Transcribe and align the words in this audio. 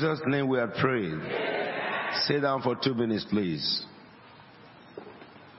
Jesus' 0.00 0.20
name 0.26 0.48
we 0.48 0.58
are 0.58 0.72
praying. 0.80 1.20
Sit 2.22 2.40
down 2.40 2.62
for 2.62 2.74
two 2.74 2.94
minutes, 2.94 3.26
please. 3.28 3.84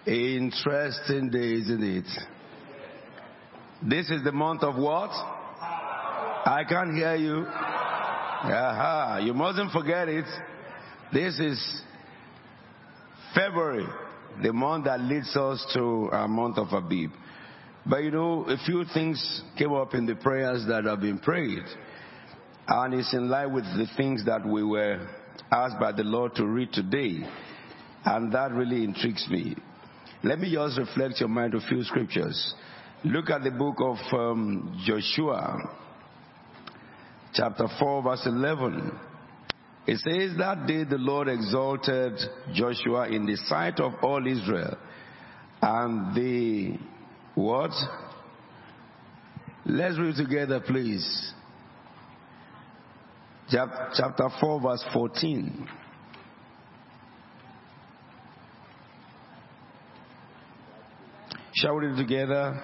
Interesting 0.07 1.29
day, 1.29 1.53
isn't 1.53 1.83
it? 1.83 2.07
This 3.87 4.09
is 4.09 4.23
the 4.23 4.31
month 4.31 4.63
of 4.63 4.77
what? 4.77 5.11
I 5.11 6.63
can't 6.67 6.95
hear 6.95 7.15
you. 7.15 7.45
Aha, 7.45 9.19
you 9.23 9.35
mustn't 9.35 9.71
forget 9.71 10.09
it. 10.09 10.25
This 11.13 11.39
is 11.39 11.83
February, 13.35 13.85
the 14.41 14.53
month 14.53 14.85
that 14.85 15.01
leads 15.01 15.35
us 15.35 15.63
to 15.75 16.09
a 16.11 16.27
month 16.27 16.57
of 16.57 16.73
Abib. 16.73 17.11
But 17.85 18.03
you 18.03 18.09
know, 18.09 18.45
a 18.45 18.57
few 18.65 18.85
things 18.91 19.43
came 19.55 19.73
up 19.73 19.93
in 19.93 20.07
the 20.07 20.15
prayers 20.15 20.65
that 20.67 20.85
have 20.85 21.01
been 21.01 21.19
prayed. 21.19 21.63
And 22.73 22.93
it's 22.93 23.13
in 23.13 23.29
line 23.29 23.53
with 23.53 23.65
the 23.65 23.85
things 23.97 24.23
that 24.27 24.45
we 24.45 24.63
were 24.63 25.05
asked 25.51 25.77
by 25.77 25.91
the 25.91 26.05
Lord 26.05 26.35
to 26.35 26.45
read 26.45 26.71
today. 26.71 27.19
And 28.05 28.31
that 28.31 28.53
really 28.53 28.85
intrigues 28.85 29.27
me. 29.29 29.57
Let 30.23 30.39
me 30.39 30.53
just 30.53 30.79
reflect 30.79 31.19
your 31.19 31.27
mind 31.27 31.53
a 31.53 31.59
few 31.67 31.83
scriptures. 31.83 32.55
Look 33.03 33.29
at 33.29 33.43
the 33.43 33.51
book 33.51 33.75
of 33.79 33.97
um, 34.13 34.81
Joshua, 34.85 35.57
chapter 37.33 37.67
4, 37.77 38.03
verse 38.03 38.25
11. 38.25 38.97
It 39.87 39.97
says, 39.97 40.37
That 40.37 40.65
day 40.65 40.85
the 40.85 40.97
Lord 40.97 41.27
exalted 41.27 42.13
Joshua 42.53 43.09
in 43.09 43.25
the 43.25 43.35
sight 43.47 43.81
of 43.81 43.95
all 44.01 44.25
Israel. 44.25 44.77
And 45.61 46.15
the 46.15 46.77
what? 47.35 47.71
Let's 49.65 49.99
read 49.99 50.15
together, 50.15 50.61
please. 50.61 51.33
Chapter 53.51 54.29
4, 54.39 54.61
verse 54.61 54.85
14. 54.93 55.67
Shall 61.55 61.75
we 61.75 61.87
read 61.87 61.99
it 61.99 62.01
together? 62.01 62.61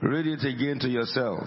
Read 0.00 0.26
it 0.26 0.44
again 0.44 0.78
to 0.80 0.88
yourself. 0.88 1.46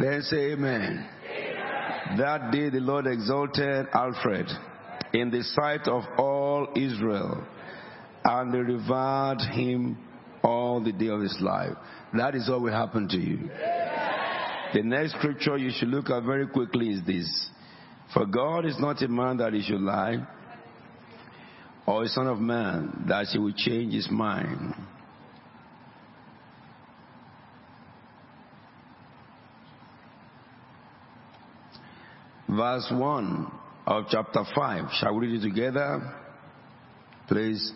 Then 0.00 0.22
say 0.22 0.52
amen. 0.52 1.08
amen. 1.24 2.18
That 2.18 2.52
day 2.52 2.70
the 2.70 2.80
Lord 2.80 3.06
exalted 3.06 3.86
Alfred 3.92 4.46
in 5.12 5.30
the 5.30 5.42
sight 5.42 5.88
of 5.88 6.04
all 6.16 6.68
Israel, 6.76 7.44
and 8.24 8.54
they 8.54 8.58
revered 8.58 9.40
him 9.52 9.98
all 10.42 10.80
the 10.82 10.92
day 10.92 11.08
of 11.08 11.20
his 11.20 11.36
life. 11.40 11.76
That 12.14 12.34
is 12.34 12.48
what 12.48 12.62
will 12.62 12.72
happen 12.72 13.08
to 13.08 13.16
you. 13.16 13.50
The 14.74 14.82
next 14.82 15.14
scripture 15.14 15.56
you 15.56 15.70
should 15.72 15.88
look 15.88 16.10
at 16.10 16.22
very 16.22 16.46
quickly 16.46 16.90
is 16.90 17.04
this. 17.04 17.50
For 18.14 18.24
God 18.24 18.66
is 18.66 18.76
not 18.78 19.02
a 19.02 19.08
man 19.08 19.38
that 19.38 19.52
he 19.52 19.62
should 19.62 19.80
lie, 19.80 20.26
or 21.86 22.04
a 22.04 22.08
son 22.08 22.26
of 22.26 22.38
man 22.38 23.04
that 23.08 23.26
he 23.26 23.38
will 23.38 23.52
change 23.56 23.94
his 23.94 24.08
mind. 24.10 24.74
Verse 32.48 32.90
1 32.90 33.52
of 33.86 34.04
chapter 34.10 34.42
5. 34.54 34.84
Shall 35.00 35.14
we 35.14 35.26
read 35.26 35.42
it 35.42 35.48
together? 35.48 36.14
Please. 37.28 37.72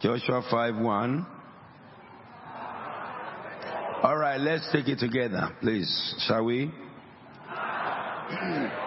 Joshua 0.00 0.42
5 0.50 0.76
1. 0.76 1.26
All 4.02 4.16
right, 4.16 4.38
let's 4.38 4.68
take 4.72 4.88
it 4.88 4.98
together, 4.98 5.56
please. 5.60 6.14
Shall 6.26 6.44
we? 6.44 6.70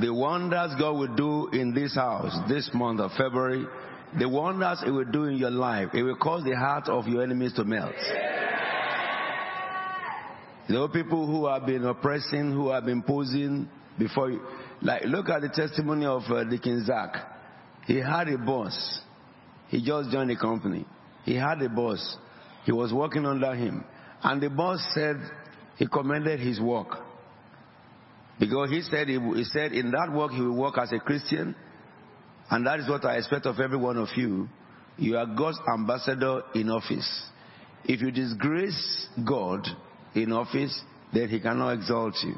the 0.00 0.12
wonders 0.50 0.76
God 0.80 0.92
will 0.92 1.14
do 1.14 1.48
in 1.56 1.72
this 1.74 1.94
house 1.94 2.36
this 2.48 2.68
month 2.74 2.98
of 2.98 3.12
February, 3.12 3.64
the 4.18 4.28
wonders 4.28 4.82
it 4.84 4.90
will 4.90 5.04
do 5.04 5.24
in 5.24 5.36
your 5.36 5.50
life, 5.50 5.90
it 5.94 6.02
will 6.02 6.16
cause 6.16 6.42
the 6.42 6.56
heart 6.56 6.88
of 6.88 7.06
your 7.06 7.22
enemies 7.22 7.52
to 7.54 7.64
melt. 7.64 7.94
There 10.68 10.80
are 10.80 10.88
people 10.88 11.26
who 11.26 11.46
have 11.46 11.66
been 11.66 11.84
oppressing, 11.84 12.52
who 12.52 12.70
have 12.70 12.84
been 12.84 13.02
posing 13.02 13.68
before 13.98 14.30
you. 14.30 14.40
Like, 14.82 15.04
look 15.04 15.28
at 15.28 15.42
the 15.42 15.48
testimony 15.48 16.06
of 16.06 16.22
uh, 16.28 16.44
Deacon 16.44 16.84
Zach. 16.84 17.14
He 17.86 17.96
had 17.96 18.28
a 18.28 18.38
boss. 18.38 19.00
He 19.68 19.84
just 19.84 20.10
joined 20.10 20.30
the 20.30 20.36
company. 20.36 20.84
He 21.24 21.34
had 21.34 21.60
a 21.62 21.68
boss. 21.68 22.16
He 22.64 22.72
was 22.72 22.92
working 22.92 23.26
under 23.26 23.54
him. 23.54 23.84
And 24.22 24.40
the 24.40 24.50
boss 24.50 24.80
said 24.94 25.16
he 25.76 25.86
commended 25.86 26.40
his 26.40 26.60
work. 26.60 26.98
Because 28.40 28.70
he 28.70 28.80
said, 28.80 29.08
he, 29.08 29.20
he 29.20 29.44
said 29.44 29.72
in 29.72 29.90
that 29.90 30.10
work 30.12 30.32
he 30.32 30.40
will 30.40 30.56
work 30.56 30.78
as 30.78 30.90
a 30.92 30.98
Christian. 30.98 31.54
And 32.50 32.66
that 32.66 32.80
is 32.80 32.88
what 32.88 33.04
I 33.04 33.18
expect 33.18 33.46
of 33.46 33.60
every 33.60 33.76
one 33.76 33.98
of 33.98 34.08
you. 34.16 34.48
You 34.96 35.18
are 35.18 35.26
God's 35.26 35.58
ambassador 35.72 36.42
in 36.54 36.70
office. 36.70 37.28
If 37.84 38.00
you 38.00 38.10
disgrace 38.10 39.06
God 39.24 39.66
in 40.14 40.32
office, 40.32 40.80
then 41.12 41.28
he 41.28 41.38
cannot 41.38 41.72
exalt 41.72 42.14
you. 42.24 42.34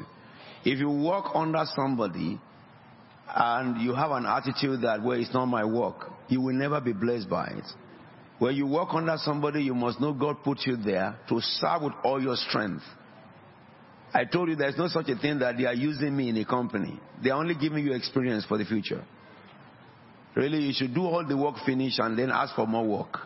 If 0.65 0.79
you 0.79 0.89
work 0.89 1.25
under 1.33 1.63
somebody 1.75 2.39
and 3.35 3.81
you 3.81 3.95
have 3.95 4.11
an 4.11 4.25
attitude 4.25 4.81
that, 4.81 5.01
well, 5.01 5.19
it's 5.19 5.33
not 5.33 5.45
my 5.45 5.63
work, 5.63 6.11
you 6.27 6.41
will 6.41 6.53
never 6.53 6.79
be 6.79 6.93
blessed 6.93 7.29
by 7.29 7.47
it. 7.47 7.65
When 8.39 8.55
you 8.55 8.67
work 8.67 8.89
under 8.91 9.15
somebody, 9.17 9.63
you 9.63 9.73
must 9.73 10.01
know 10.01 10.13
God 10.13 10.43
put 10.43 10.59
you 10.65 10.75
there 10.75 11.17
to 11.29 11.39
serve 11.39 11.83
with 11.83 11.93
all 12.03 12.21
your 12.21 12.35
strength. 12.35 12.83
I 14.13 14.25
told 14.25 14.49
you 14.49 14.55
there's 14.55 14.77
no 14.77 14.87
such 14.87 15.09
a 15.09 15.15
thing 15.17 15.39
that 15.39 15.57
they 15.57 15.65
are 15.65 15.73
using 15.73 16.15
me 16.15 16.29
in 16.29 16.37
a 16.37 16.45
company. 16.45 16.99
They 17.23 17.31
are 17.31 17.39
only 17.39 17.55
giving 17.55 17.83
you 17.83 17.93
experience 17.93 18.45
for 18.45 18.59
the 18.59 18.65
future. 18.65 19.03
Really, 20.35 20.59
you 20.59 20.73
should 20.73 20.93
do 20.93 21.01
all 21.01 21.25
the 21.27 21.35
work 21.35 21.55
finish 21.65 21.97
and 21.97 22.17
then 22.17 22.29
ask 22.31 22.55
for 22.55 22.67
more 22.67 22.85
work. 22.85 23.19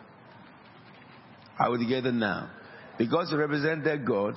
Are 1.58 1.70
we 1.70 1.78
together 1.78 2.12
now? 2.12 2.50
Because 2.96 3.30
he 3.30 3.36
represented 3.36 4.06
God. 4.06 4.34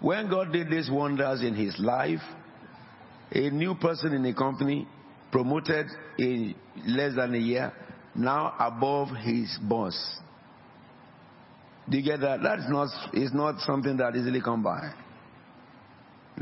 When 0.00 0.30
God 0.30 0.52
did 0.52 0.70
these 0.70 0.88
wonders 0.90 1.42
in 1.42 1.54
his 1.54 1.76
life, 1.78 2.20
a 3.32 3.50
new 3.50 3.74
person 3.74 4.12
in 4.12 4.22
the 4.22 4.34
company 4.34 4.86
promoted 5.32 5.86
in 6.18 6.54
less 6.86 7.14
than 7.16 7.34
a 7.34 7.38
year, 7.38 7.72
now 8.14 8.54
above 8.58 9.08
his 9.16 9.56
boss. 9.62 10.18
Do 11.88 11.98
you 11.98 12.04
get 12.04 12.20
that? 12.20 12.42
That 12.42 12.60
is 12.60 12.66
not, 12.68 12.88
is 13.14 13.32
not 13.32 13.60
something 13.60 13.96
that 13.96 14.14
easily 14.14 14.40
come 14.40 14.62
by. 14.62 14.92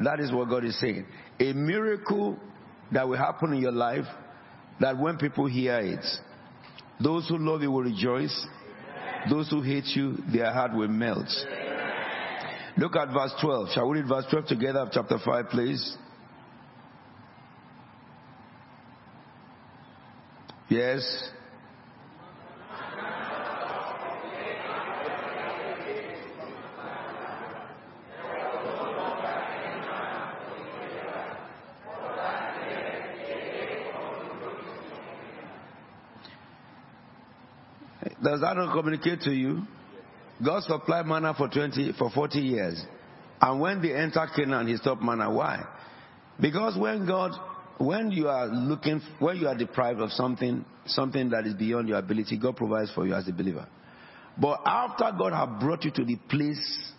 That 0.04 0.20
is 0.20 0.32
what 0.32 0.48
God 0.48 0.64
is 0.64 0.78
saying. 0.80 1.06
A 1.40 1.52
miracle 1.52 2.36
that 2.92 3.08
will 3.08 3.16
happen 3.16 3.52
in 3.52 3.60
your 3.60 3.72
life 3.72 4.04
that 4.80 4.98
when 4.98 5.16
people 5.16 5.46
hear 5.46 5.78
it, 5.78 6.04
those 7.02 7.28
who 7.28 7.38
love 7.38 7.62
you 7.62 7.70
will 7.70 7.82
rejoice. 7.82 8.46
Those 9.28 9.50
who 9.50 9.60
hate 9.60 9.86
you, 9.94 10.18
their 10.32 10.52
heart 10.52 10.72
will 10.72 10.88
melt. 10.88 11.28
Look 12.76 12.94
at 12.94 13.08
verse 13.08 13.32
12. 13.40 13.70
Shall 13.72 13.88
we 13.88 14.00
read 14.00 14.08
verse 14.08 14.24
12 14.30 14.46
together 14.46 14.80
of 14.80 14.90
chapter 14.92 15.18
5, 15.24 15.48
please? 15.48 15.96
Yes. 20.68 21.30
Does 38.26 38.40
that 38.40 38.56
not 38.56 38.74
communicate 38.74 39.20
to 39.20 39.30
you? 39.30 39.62
God 40.44 40.64
supplied 40.64 41.06
manna 41.06 41.32
for 41.32 41.48
20, 41.48 41.92
for 41.96 42.10
40 42.10 42.40
years. 42.40 42.84
And 43.40 43.60
when 43.60 43.80
they 43.80 43.94
enter 43.94 44.26
Canaan, 44.34 44.66
he 44.66 44.76
stopped 44.76 45.00
manna. 45.00 45.32
Why? 45.32 45.64
Because 46.40 46.76
when 46.76 47.06
God 47.06 47.32
when 47.78 48.10
you 48.10 48.28
are 48.28 48.46
looking, 48.46 49.00
when 49.18 49.36
you 49.36 49.48
are 49.48 49.56
deprived 49.56 50.00
of 50.00 50.10
something, 50.12 50.64
something 50.86 51.30
that 51.30 51.46
is 51.46 51.54
beyond 51.54 51.88
your 51.88 51.98
ability, 51.98 52.38
God 52.38 52.56
provides 52.56 52.90
for 52.92 53.06
you 53.06 53.14
as 53.14 53.28
a 53.28 53.32
believer. 53.32 53.66
But 54.40 54.60
after 54.64 55.10
God 55.16 55.32
has 55.32 55.60
brought 55.60 55.84
you 55.84 55.90
to 55.92 56.04
the 56.04 56.16
place 56.28 56.92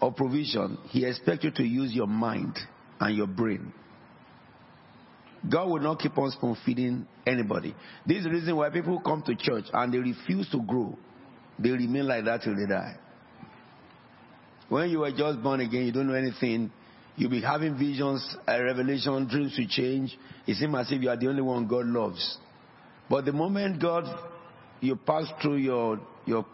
of 0.00 0.16
provision, 0.16 0.78
He 0.88 1.04
expects 1.04 1.44
you 1.44 1.50
to 1.52 1.62
use 1.62 1.92
your 1.92 2.06
mind 2.06 2.58
and 3.00 3.16
your 3.16 3.26
brain. 3.26 3.72
God 5.50 5.68
will 5.68 5.80
not 5.80 6.00
keep 6.00 6.16
on 6.18 6.30
spoon 6.30 6.56
feeding 6.64 7.06
anybody. 7.26 7.74
This 8.06 8.18
is 8.18 8.24
the 8.24 8.30
reason 8.30 8.56
why 8.56 8.70
people 8.70 9.00
come 9.00 9.22
to 9.26 9.34
church 9.34 9.64
and 9.72 9.92
they 9.92 9.98
refuse 9.98 10.48
to 10.50 10.60
grow. 10.62 10.96
They 11.58 11.70
remain 11.70 12.06
like 12.06 12.24
that 12.24 12.42
till 12.42 12.56
they 12.56 12.66
die. 12.66 12.96
When 14.68 14.90
you 14.90 15.00
were 15.00 15.12
just 15.12 15.42
born 15.42 15.60
again, 15.60 15.86
you 15.86 15.92
don't 15.92 16.08
know 16.08 16.14
anything. 16.14 16.72
You'll 17.16 17.30
be 17.30 17.40
having 17.40 17.78
visions, 17.78 18.36
a 18.46 18.62
revelation, 18.62 19.26
dreams 19.28 19.56
to 19.56 19.66
change. 19.66 20.16
It 20.46 20.56
seems 20.56 20.74
as 20.76 20.90
if 20.90 21.00
you 21.02 21.08
are 21.08 21.16
the 21.16 21.28
only 21.28 21.42
one 21.42 21.66
God 21.66 21.86
loves. 21.86 22.38
But 23.08 23.24
the 23.24 23.32
moment 23.32 23.80
God, 23.80 24.04
you 24.80 24.96
pass 24.96 25.26
through 25.40 25.56
your 25.56 26.00
your 26.26 26.44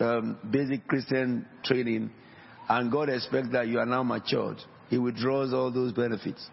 um, 0.00 0.38
basic 0.50 0.86
Christian 0.86 1.46
training, 1.64 2.10
and 2.68 2.90
God 2.90 3.08
expects 3.08 3.48
that 3.52 3.68
you 3.68 3.78
are 3.78 3.86
now 3.86 4.02
matured, 4.02 4.58
He 4.88 4.98
withdraws 4.98 5.52
all 5.52 5.70
those 5.70 5.92
benefits, 5.92 6.48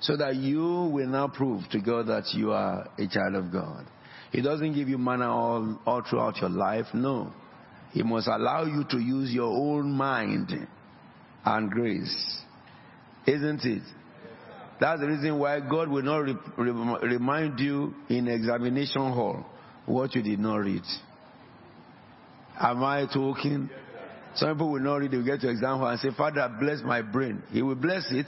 so 0.00 0.16
that 0.16 0.36
you 0.36 0.90
will 0.92 1.06
now 1.06 1.28
prove 1.28 1.62
to 1.70 1.80
God 1.80 2.06
that 2.08 2.24
you 2.34 2.52
are 2.52 2.88
a 2.98 3.06
child 3.08 3.34
of 3.34 3.50
God. 3.52 3.86
He 4.32 4.42
doesn't 4.42 4.74
give 4.74 4.88
you 4.88 4.98
manna 4.98 5.30
all, 5.30 5.80
all 5.86 6.02
throughout 6.08 6.36
your 6.38 6.50
life. 6.50 6.86
No. 6.92 7.32
He 7.92 8.02
must 8.02 8.28
allow 8.28 8.64
you 8.64 8.84
to 8.90 8.98
use 8.98 9.32
your 9.32 9.50
own 9.50 9.92
mind 9.92 10.52
and 11.44 11.70
grace. 11.70 12.40
Isn't 13.26 13.64
it? 13.64 13.82
That's 14.78 15.00
the 15.00 15.06
reason 15.06 15.38
why 15.38 15.60
God 15.60 15.88
will 15.88 16.02
not 16.02 16.18
re- 16.18 16.36
re- 16.58 17.08
remind 17.08 17.58
you 17.58 17.94
in 18.08 18.28
examination 18.28 19.12
hall 19.12 19.46
what 19.86 20.14
you 20.14 20.22
did 20.22 20.38
not 20.38 20.56
read. 20.56 20.82
Am 22.58 22.84
I 22.84 23.06
talking? 23.06 23.70
Some 24.34 24.50
people 24.52 24.72
will 24.72 24.80
not 24.80 24.96
read, 24.96 25.12
they 25.12 25.16
will 25.16 25.24
get 25.24 25.40
to 25.40 25.48
exam 25.48 25.78
hall 25.78 25.88
and 25.88 26.00
say, 26.00 26.10
Father, 26.16 26.54
bless 26.60 26.82
my 26.82 27.00
brain. 27.00 27.42
He 27.50 27.62
will 27.62 27.74
bless 27.74 28.04
it, 28.10 28.26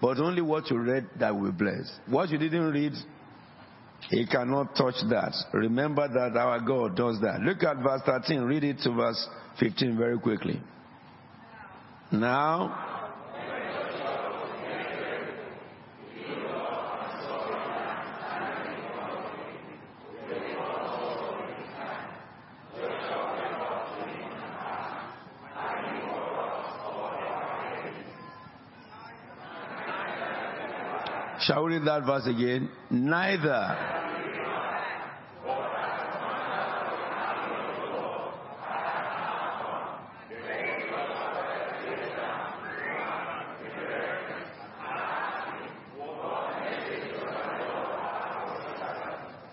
but 0.00 0.18
only 0.18 0.42
what 0.42 0.70
you 0.70 0.78
read 0.78 1.08
that 1.18 1.34
will 1.34 1.52
bless. 1.52 1.90
What 2.06 2.30
you 2.30 2.38
didn't 2.38 2.70
read, 2.70 2.92
he 4.10 4.26
cannot 4.26 4.76
touch 4.76 4.96
that. 5.08 5.34
Remember 5.52 6.06
that 6.08 6.38
our 6.38 6.60
God 6.60 6.96
does 6.96 7.20
that. 7.22 7.40
Look 7.40 7.62
at 7.62 7.76
verse 7.78 8.02
13. 8.04 8.42
Read 8.42 8.64
it 8.64 8.78
to 8.80 8.92
verse 8.92 9.28
15 9.58 9.96
very 9.96 10.18
quickly. 10.18 10.60
Now, 12.12 12.85
Shall 31.56 31.64
we 31.64 31.72
read 31.72 31.86
that 31.86 32.04
verse 32.04 32.26
again? 32.26 32.68
Neither. 32.90 33.48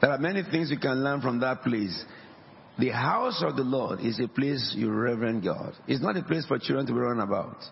There 0.01 0.11
are 0.11 0.17
many 0.17 0.44
things 0.51 0.69
you 0.69 0.77
can 0.77 1.01
learn 1.01 1.21
from 1.21 1.39
that 1.39 1.61
place. 1.61 2.03
The 2.79 2.89
house 2.89 3.41
of 3.47 3.55
the 3.55 3.63
Lord 3.63 4.01
is 4.01 4.19
a 4.19 4.27
place 4.27 4.73
you 4.75 4.91
reverend 4.91 5.45
God. 5.45 5.73
It's 5.88 6.03
not 6.03 6.17
a 6.17 6.23
place 6.23 6.45
for 6.45 6.59
children 6.59 6.85
to 6.88 6.94
run 6.94 7.21
about. 7.21 7.63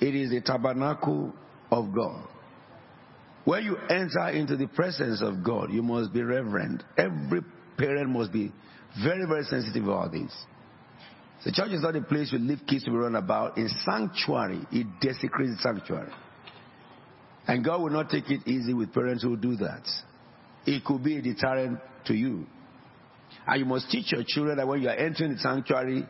It 0.00 0.14
is 0.14 0.30
the 0.30 0.42
tabernacle 0.42 1.34
of 1.72 1.92
God. 1.92 2.28
When 3.44 3.64
you 3.64 3.76
enter 3.88 4.28
into 4.28 4.56
the 4.56 4.66
presence 4.66 5.22
of 5.22 5.42
God, 5.42 5.72
you 5.72 5.82
must 5.82 6.12
be 6.12 6.22
reverent. 6.22 6.82
Every 6.96 7.40
parent 7.78 8.10
must 8.10 8.32
be 8.32 8.52
very, 9.02 9.26
very 9.26 9.44
sensitive 9.44 9.84
about 9.84 10.12
this. 10.12 10.32
The 11.44 11.52
church 11.52 11.70
is 11.70 11.82
not 11.82 11.96
a 11.96 12.02
place 12.02 12.32
you 12.32 12.38
leave 12.38 12.60
kids 12.68 12.84
to 12.84 12.90
be 12.90 12.96
run 12.96 13.16
about. 13.16 13.56
In 13.56 13.68
sanctuary, 13.84 14.60
it 14.70 14.86
desecrates 15.00 15.56
the 15.56 15.62
sanctuary. 15.62 16.12
And 17.46 17.64
God 17.64 17.80
will 17.80 17.90
not 17.90 18.10
take 18.10 18.30
it 18.30 18.46
easy 18.46 18.74
with 18.74 18.92
parents 18.92 19.22
who 19.22 19.36
do 19.36 19.56
that. 19.56 19.82
It 20.66 20.84
could 20.84 21.02
be 21.02 21.16
a 21.16 21.22
deterrent 21.22 21.80
to 22.06 22.14
you. 22.14 22.46
And 23.46 23.60
you 23.60 23.64
must 23.64 23.90
teach 23.90 24.12
your 24.12 24.22
children 24.26 24.58
that 24.58 24.68
when 24.68 24.82
you 24.82 24.88
are 24.88 24.94
entering 24.94 25.32
the 25.32 25.38
sanctuary, 25.38 26.06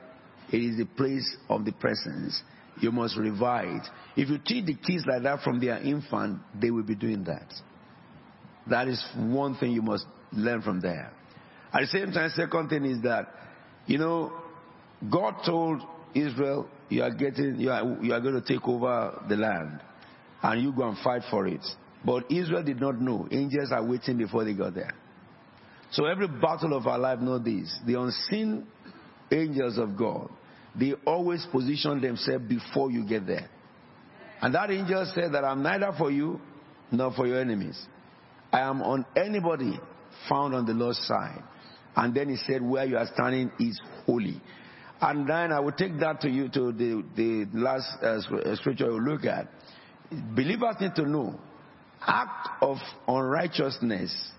it 0.53 0.56
is 0.56 0.79
the 0.79 0.87
place 0.87 1.37
of 1.49 1.65
the 1.65 1.73
presence. 1.73 2.43
You 2.81 2.93
must 2.93 3.17
revive. 3.17 3.82
If 4.17 4.28
you 4.28 4.38
teach 4.38 4.67
the 4.67 4.75
kids 4.75 5.05
like 5.06 5.22
that 5.25 5.43
from 5.43 5.61
their 5.61 5.78
infant, 5.78 6.40
they 6.61 6.70
will 6.70 6.82
be 6.82 6.94
doing 6.94 7.25
that. 7.25 7.52
That 8.69 8.88
is 8.88 9.05
one 9.17 9.56
thing 9.56 9.72
you 9.72 9.82
must 9.82 10.06
learn 10.32 10.62
from 10.62 10.81
there. 10.81 11.12
At 11.72 11.81
the 11.81 11.87
same 11.87 12.12
time, 12.12 12.31
second 12.34 12.69
thing 12.69 12.84
is 12.84 13.02
that, 13.02 13.28
you 13.87 13.99
know, 13.99 14.32
God 15.11 15.37
told 15.44 15.82
Israel, 16.14 16.69
you 16.88 17.02
are 17.02 17.11
getting, 17.11 17.61
you 17.61 17.70
are, 17.70 17.99
you 18.02 18.12
are 18.12 18.20
going 18.20 18.40
to 18.40 18.43
take 18.43 18.67
over 18.67 19.23
the 19.28 19.37
land, 19.37 19.81
and 20.43 20.62
you 20.62 20.73
go 20.73 20.88
and 20.88 20.99
fight 20.99 21.23
for 21.31 21.46
it. 21.46 21.64
But 22.05 22.31
Israel 22.31 22.62
did 22.62 22.81
not 22.81 23.00
know. 23.00 23.28
Angels 23.31 23.70
are 23.73 23.84
waiting 23.84 24.19
before 24.19 24.44
they 24.44 24.55
got 24.55 24.75
there. 24.75 24.94
So 25.93 26.06
every 26.06 26.28
battle 26.28 26.75
of 26.76 26.87
our 26.87 26.99
life 26.99 27.19
know 27.20 27.38
this. 27.38 27.78
The 27.87 28.00
unseen 28.00 28.66
angels 29.31 29.78
of 29.78 29.96
God, 29.96 30.31
they 30.78 30.94
always 31.06 31.46
position 31.50 32.00
themselves 32.00 32.44
before 32.49 32.90
you 32.90 33.06
get 33.06 33.26
there. 33.26 33.49
And 34.40 34.55
that 34.55 34.70
angel 34.70 35.11
said 35.14 35.32
that 35.32 35.44
I'm 35.44 35.62
neither 35.62 35.93
for 35.96 36.11
you 36.11 36.40
nor 36.90 37.12
for 37.12 37.26
your 37.26 37.40
enemies. 37.40 37.81
I 38.52 38.61
am 38.61 38.82
on 38.82 39.05
anybody 39.17 39.78
found 40.28 40.55
on 40.55 40.67
the 40.67 40.72
Lord's 40.72 41.05
side. 41.06 41.43
And 41.96 42.14
then 42.14 42.28
he 42.28 42.37
said, 42.37 42.62
where 42.62 42.84
you 42.84 42.96
are 42.96 43.06
standing 43.12 43.50
is 43.58 43.81
holy. 44.06 44.40
And 45.00 45.28
then 45.28 45.52
I 45.52 45.61
will 45.61 45.72
take 45.72 45.99
that 46.00 46.20
to 46.22 46.28
you 46.28 46.49
to 46.50 46.73
the, 46.73 47.05
the 47.16 47.46
last 47.52 48.02
uh, 48.02 48.20
scripture 48.56 48.87
we'll 48.87 49.02
look 49.02 49.25
at. 49.25 49.49
Believers 50.11 50.76
need 50.81 50.94
to 50.96 51.08
know 51.08 51.38
act 52.00 52.62
of 52.62 52.78
unrighteousness 53.06 54.33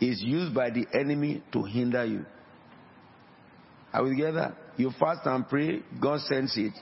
is 0.00 0.20
used 0.22 0.54
by 0.54 0.70
the 0.70 0.86
enemy 0.94 1.42
to 1.52 1.62
hinder 1.62 2.04
you. 2.04 2.26
Are 3.92 4.02
we 4.02 4.10
together? 4.10 4.56
You 4.76 4.90
fast 4.98 5.26
and 5.26 5.48
pray, 5.48 5.82
God 6.00 6.20
sends 6.20 6.56
it, 6.56 6.72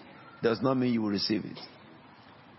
does 0.43 0.61
not 0.63 0.75
mean 0.75 0.93
you 0.93 1.03
will 1.03 1.11
receive 1.11 1.45
it. 1.45 1.59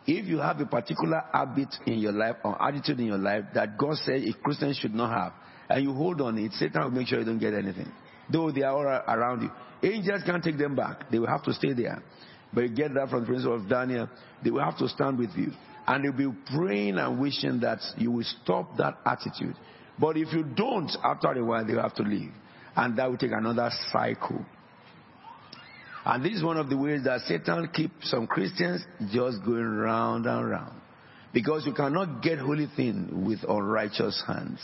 If 0.07 0.25
you 0.25 0.39
have 0.39 0.59
a 0.59 0.65
particular 0.65 1.23
habit 1.31 1.73
in 1.85 2.00
your 2.00 2.11
life 2.11 2.38
or 2.43 2.61
attitude 2.61 3.00
in 3.00 3.05
your 3.05 3.17
life 3.17 3.45
that 3.53 3.77
God 3.77 3.95
said 3.97 4.23
a 4.23 4.33
Christian 4.33 4.73
should 4.73 4.93
not 4.95 5.11
have, 5.15 5.33
and 5.69 5.83
you 5.83 5.93
hold 5.93 6.21
on 6.21 6.38
it, 6.38 6.51
Satan 6.53 6.83
will 6.83 6.91
make 6.91 7.07
sure 7.07 7.19
you 7.19 7.25
don't 7.25 7.39
get 7.39 7.53
anything. 7.53 7.91
Though 8.31 8.51
they 8.51 8.63
are 8.63 8.75
all 8.75 9.15
around 9.15 9.41
you. 9.43 9.51
Angels 9.83 10.21
can't 10.25 10.43
take 10.43 10.57
them 10.57 10.75
back. 10.75 11.09
They 11.11 11.19
will 11.19 11.27
have 11.27 11.43
to 11.43 11.53
stay 11.53 11.73
there. 11.73 12.01
But 12.53 12.61
you 12.61 12.69
get 12.69 12.93
that 12.95 13.09
from 13.09 13.21
the 13.21 13.27
principle 13.27 13.55
of 13.55 13.69
Daniel. 13.69 14.09
They 14.43 14.51
will 14.51 14.63
have 14.63 14.77
to 14.79 14.88
stand 14.89 15.17
with 15.17 15.31
you. 15.35 15.51
And 15.88 16.03
they'll 16.03 16.11
be 16.11 16.38
praying 16.55 16.97
and 16.97 17.19
wishing 17.19 17.59
that 17.61 17.79
you 17.97 18.11
will 18.11 18.25
stop 18.43 18.77
that 18.77 18.97
attitude. 19.05 19.55
But 20.00 20.17
if 20.17 20.33
you 20.33 20.43
don't, 20.43 20.91
after 21.03 21.31
a 21.31 21.43
while, 21.43 21.65
they'll 21.65 21.81
have 21.81 21.95
to 21.95 22.03
leave. 22.03 22.31
And 22.75 22.97
that 22.97 23.09
will 23.09 23.17
take 23.17 23.31
another 23.31 23.69
cycle. 23.91 24.45
And 26.05 26.25
this 26.25 26.34
is 26.34 26.43
one 26.43 26.58
of 26.58 26.70
the 26.70 26.77
ways 26.77 27.03
that 27.03 27.22
Satan 27.22 27.70
keeps 27.74 28.10
some 28.10 28.27
Christians 28.27 28.84
just 29.12 29.43
going 29.46 29.77
round 29.77 30.25
and 30.25 30.50
round. 30.50 30.81
Because 31.34 31.65
you 31.65 31.74
cannot 31.74 32.22
get 32.22 32.39
holy 32.39 32.67
thing 32.75 33.25
with 33.25 33.39
unrighteous 33.48 34.24
hands. 34.27 34.60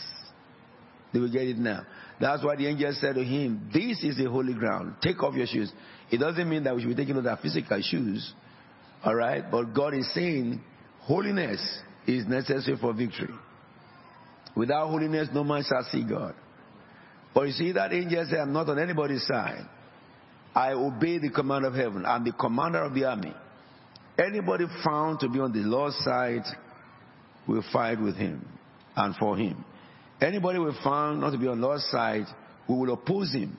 They 1.12 1.20
will 1.20 1.32
get 1.32 1.42
it 1.42 1.56
now. 1.56 1.86
That's 2.20 2.44
why 2.44 2.56
the 2.56 2.66
angel 2.66 2.92
said 3.00 3.14
to 3.14 3.24
him, 3.24 3.70
This 3.72 4.02
is 4.02 4.18
the 4.18 4.28
holy 4.28 4.52
ground. 4.52 4.96
Take 5.00 5.22
off 5.22 5.34
your 5.34 5.46
shoes. 5.46 5.72
It 6.10 6.18
doesn't 6.18 6.48
mean 6.48 6.64
that 6.64 6.74
we 6.74 6.82
should 6.82 6.88
be 6.88 6.94
taking 6.94 7.16
off 7.16 7.24
our 7.24 7.38
physical 7.38 7.80
shoes. 7.80 8.34
Alright? 9.06 9.50
But 9.50 9.72
God 9.72 9.94
is 9.94 10.12
saying 10.12 10.60
holiness 11.00 11.60
is 12.06 12.26
necessary 12.26 12.76
for 12.78 12.92
victory. 12.92 13.34
Without 14.56 14.88
holiness, 14.88 15.28
no 15.32 15.44
man 15.44 15.62
shall 15.66 15.86
see 15.90 16.04
God. 16.04 16.34
But 17.32 17.46
you 17.46 17.52
see, 17.52 17.72
that 17.72 17.92
angel 17.92 18.26
said, 18.28 18.40
I'm 18.40 18.52
not 18.52 18.68
on 18.68 18.78
anybody's 18.78 19.26
side. 19.26 19.66
I 20.54 20.72
obey 20.72 21.18
the 21.18 21.30
command 21.30 21.64
of 21.64 21.74
heaven. 21.74 22.04
I'm 22.06 22.24
the 22.24 22.32
commander 22.32 22.82
of 22.82 22.94
the 22.94 23.04
army. 23.04 23.34
Anybody 24.18 24.64
found 24.84 25.20
to 25.20 25.28
be 25.28 25.38
on 25.38 25.52
the 25.52 25.60
Lord's 25.60 25.96
side 26.04 26.42
will 27.46 27.64
fight 27.72 28.00
with 28.00 28.16
him 28.16 28.46
and 28.96 29.14
for 29.16 29.36
him. 29.36 29.64
Anybody 30.20 30.58
we 30.58 30.72
found 30.82 31.20
not 31.20 31.30
to 31.30 31.38
be 31.38 31.46
on 31.46 31.60
Lord's 31.60 31.84
side, 31.90 32.26
we 32.68 32.76
will 32.76 32.92
oppose 32.92 33.32
him. 33.32 33.56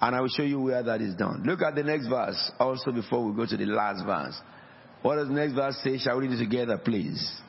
And 0.00 0.14
I 0.16 0.20
will 0.20 0.28
show 0.28 0.42
you 0.42 0.60
where 0.60 0.82
that 0.82 1.00
is 1.00 1.14
done. 1.14 1.42
Look 1.44 1.62
at 1.62 1.74
the 1.74 1.82
next 1.82 2.06
verse 2.08 2.52
also 2.58 2.92
before 2.92 3.24
we 3.24 3.36
go 3.36 3.46
to 3.46 3.56
the 3.56 3.66
last 3.66 4.04
verse. 4.04 4.40
What 5.02 5.16
does 5.16 5.28
the 5.28 5.34
next 5.34 5.54
verse 5.54 5.76
say? 5.82 5.98
Shall 5.98 6.18
we 6.18 6.28
read 6.28 6.38
it 6.38 6.44
together, 6.44 6.78
please? 6.78 7.40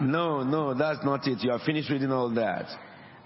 No, 0.00 0.42
no, 0.42 0.74
that's 0.74 1.04
not 1.04 1.26
it. 1.26 1.42
You 1.42 1.52
have 1.52 1.60
finished 1.62 1.90
reading 1.90 2.10
all 2.10 2.30
that. 2.34 2.66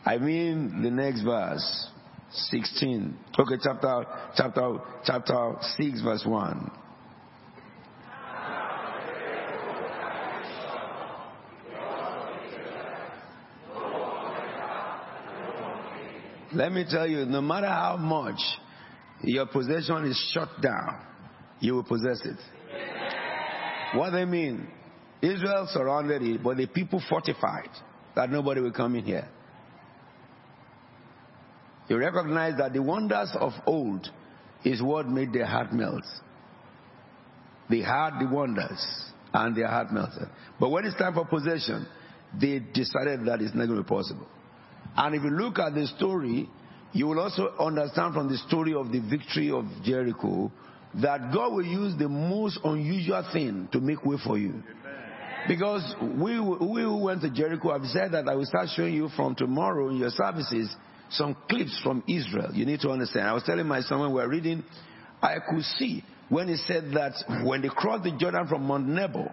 I 0.05 0.19
mean 0.19 0.83
the 0.83 0.91
next 0.91 1.23
verse, 1.23 1.89
16. 2.31 3.17
Okay, 3.39 3.55
chapter, 3.63 4.05
chapter, 4.37 4.79
chapter 5.05 5.55
6, 5.79 6.03
verse 6.03 6.25
1. 6.27 6.71
Let 16.53 16.71
me 16.71 16.85
tell 16.89 17.07
you, 17.07 17.25
no 17.25 17.41
matter 17.41 17.67
how 17.67 17.97
much 17.97 18.39
your 19.23 19.47
possession 19.47 20.05
is 20.05 20.31
shut 20.33 20.49
down, 20.63 21.05
you 21.59 21.75
will 21.75 21.83
possess 21.83 22.21
it. 22.25 22.37
What 23.97 24.11
they 24.11 24.25
mean? 24.25 24.69
Israel 25.21 25.67
surrounded 25.73 26.23
it, 26.23 26.43
but 26.43 26.57
the 26.57 26.67
people 26.67 27.03
fortified 27.09 27.71
that 28.15 28.31
nobody 28.31 28.61
will 28.61 28.73
come 28.73 28.95
in 28.95 29.05
here. 29.05 29.29
You 31.89 31.99
recognize 31.99 32.57
that 32.59 32.73
the 32.73 32.83
wonders 32.83 33.31
of 33.39 33.53
old 33.67 34.09
is 34.65 34.83
what 34.83 35.07
made 35.07 35.33
their 35.33 35.47
heart 35.47 35.73
melt. 35.73 36.05
They 37.69 37.81
had 37.81 38.19
the 38.21 38.29
wonders 38.31 38.85
and 39.33 39.57
their 39.57 39.69
heart 39.69 39.93
melted. 39.93 40.29
But 40.59 40.71
when 40.71 40.85
it's 40.85 40.97
time 40.97 41.15
for 41.15 41.25
possession, 41.27 41.87
they 42.41 42.61
decided 42.61 43.27
that 43.27 43.41
it's 43.41 43.55
not 43.55 43.67
going 43.67 43.79
to 43.79 43.83
be 43.83 43.89
possible. 43.89 44.27
And 44.97 45.15
if 45.15 45.23
you 45.23 45.31
look 45.31 45.59
at 45.59 45.75
the 45.75 45.87
story, 45.97 46.49
you 46.93 47.07
will 47.07 47.21
also 47.21 47.49
understand 47.59 48.15
from 48.15 48.31
the 48.31 48.39
story 48.49 48.75
of 48.75 48.93
the 48.93 49.01
victory 49.01 49.51
of 49.51 49.65
Jericho 49.83 50.51
that 51.03 51.33
God 51.33 51.53
will 51.53 51.67
use 51.67 51.95
the 51.99 52.09
most 52.09 52.61
unusual 52.65 53.29
thing 53.33 53.69
to 53.73 53.81
make 53.81 54.05
way 54.05 54.17
for 54.25 54.39
you. 54.39 54.63
Because 55.49 55.95
we, 56.01 56.39
we 56.41 56.83
who 56.83 56.99
went 56.99 57.21
to 57.23 57.31
Jericho 57.31 57.73
have 57.73 57.85
said 57.87 58.13
that 58.13 58.29
I 58.29 58.35
will 58.35 58.47
start 58.47 58.69
showing 58.75 58.95
you 58.95 59.09
from 59.17 59.35
tomorrow 59.35 59.91
in 59.91 59.97
your 59.97 60.11
services 60.11 60.75
some 61.11 61.37
clips 61.49 61.79
from 61.83 62.03
Israel. 62.09 62.51
You 62.53 62.67
need 62.67 62.81
to 62.81 62.91
understand. 62.91 63.29
I 63.29 63.33
was 63.33 63.43
telling 63.45 63.67
my 63.67 63.81
son 63.81 64.01
when 64.01 64.11
we 64.11 64.17
were 64.17 64.29
reading, 64.29 64.65
I 65.23 65.37
could 65.49 65.63
see 65.79 66.05
when 66.29 66.49
he 66.49 66.57
said 66.57 66.93
that 66.95 67.13
when 67.45 67.63
they 67.63 67.69
crossed 67.69 68.05
the 68.05 68.13
Jordan 68.13 68.47
from 68.49 68.67
Mount 68.67 68.87
Nebo, 68.87 69.33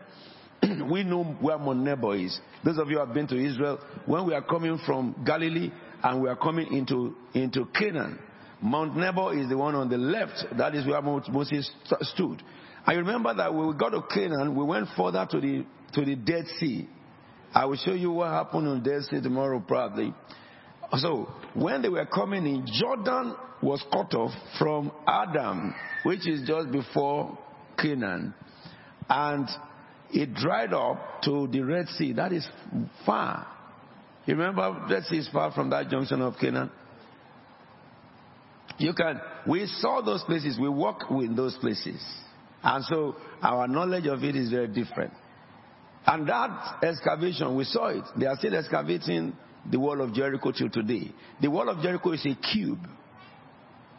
we 0.91 1.03
know 1.03 1.23
where 1.23 1.57
Mount 1.57 1.79
Nebo 1.79 2.11
is. 2.11 2.39
Those 2.63 2.77
of 2.77 2.89
you 2.89 2.99
who 2.99 3.05
have 3.05 3.13
been 3.13 3.27
to 3.27 3.35
Israel, 3.35 3.79
when 4.05 4.25
we 4.25 4.33
are 4.33 4.41
coming 4.41 4.77
from 4.85 5.23
Galilee 5.25 5.71
and 6.03 6.21
we 6.21 6.29
are 6.29 6.35
coming 6.35 6.73
into, 6.73 7.15
into 7.33 7.65
Canaan, 7.77 8.19
Mount 8.61 8.95
Nebo 8.95 9.29
is 9.29 9.49
the 9.49 9.57
one 9.57 9.73
on 9.75 9.89
the 9.89 9.97
left. 9.97 10.45
That 10.57 10.75
is 10.75 10.85
where 10.85 11.01
Moses 11.01 11.71
stood. 12.01 12.43
I 12.85 12.93
remember 12.93 13.33
that 13.33 13.53
when 13.53 13.67
we 13.67 13.73
got 13.73 13.89
to 13.89 14.01
Canaan, 14.13 14.55
we 14.55 14.63
went 14.63 14.87
further 14.95 15.27
to 15.29 15.39
the, 15.39 15.65
to 15.93 16.05
the 16.05 16.15
Dead 16.15 16.45
Sea. 16.59 16.87
I 17.53 17.65
will 17.65 17.75
show 17.75 17.93
you 17.93 18.11
what 18.11 18.29
happened 18.29 18.67
on 18.67 18.83
Dead 18.83 19.01
Sea 19.03 19.21
tomorrow, 19.21 19.59
probably. 19.59 20.13
So, 20.97 21.29
when 21.53 21.81
they 21.81 21.89
were 21.89 22.05
coming 22.05 22.45
in, 22.45 22.65
Jordan 22.79 23.35
was 23.61 23.83
cut 23.91 24.13
off 24.13 24.31
from 24.59 24.91
Adam, 25.07 25.73
which 26.03 26.27
is 26.27 26.47
just 26.47 26.71
before 26.71 27.37
Canaan. 27.77 28.33
And 29.09 29.47
it 30.11 30.33
dried 30.33 30.73
up 30.73 31.21
to 31.23 31.47
the 31.47 31.61
Red 31.61 31.87
Sea. 31.89 32.13
That 32.13 32.33
is 32.33 32.47
far. 33.05 33.47
You 34.25 34.35
remember, 34.35 34.85
Red 34.89 35.03
Sea 35.03 35.17
is 35.17 35.29
far 35.29 35.51
from 35.51 35.69
that 35.69 35.89
junction 35.89 36.21
of 36.21 36.35
Canaan. 36.39 36.69
You 38.77 38.93
can, 38.93 39.21
we 39.47 39.67
saw 39.67 40.01
those 40.01 40.23
places, 40.23 40.57
we 40.59 40.69
walk 40.69 41.05
in 41.09 41.35
those 41.35 41.55
places. 41.57 42.01
And 42.63 42.83
so 42.85 43.15
our 43.41 43.67
knowledge 43.67 44.07
of 44.07 44.23
it 44.23 44.35
is 44.35 44.49
very 44.49 44.67
different. 44.67 45.13
And 46.05 46.27
that 46.27 46.83
excavation, 46.83 47.55
we 47.55 47.63
saw 47.63 47.87
it. 47.87 48.03
They 48.17 48.25
are 48.25 48.35
still 48.37 48.55
excavating 48.55 49.33
the 49.69 49.79
wall 49.79 50.01
of 50.01 50.13
Jericho 50.13 50.51
till 50.51 50.69
today. 50.69 51.11
The 51.41 51.49
wall 51.49 51.69
of 51.69 51.81
Jericho 51.81 52.11
is 52.11 52.25
a 52.25 52.35
cube. 52.35 52.79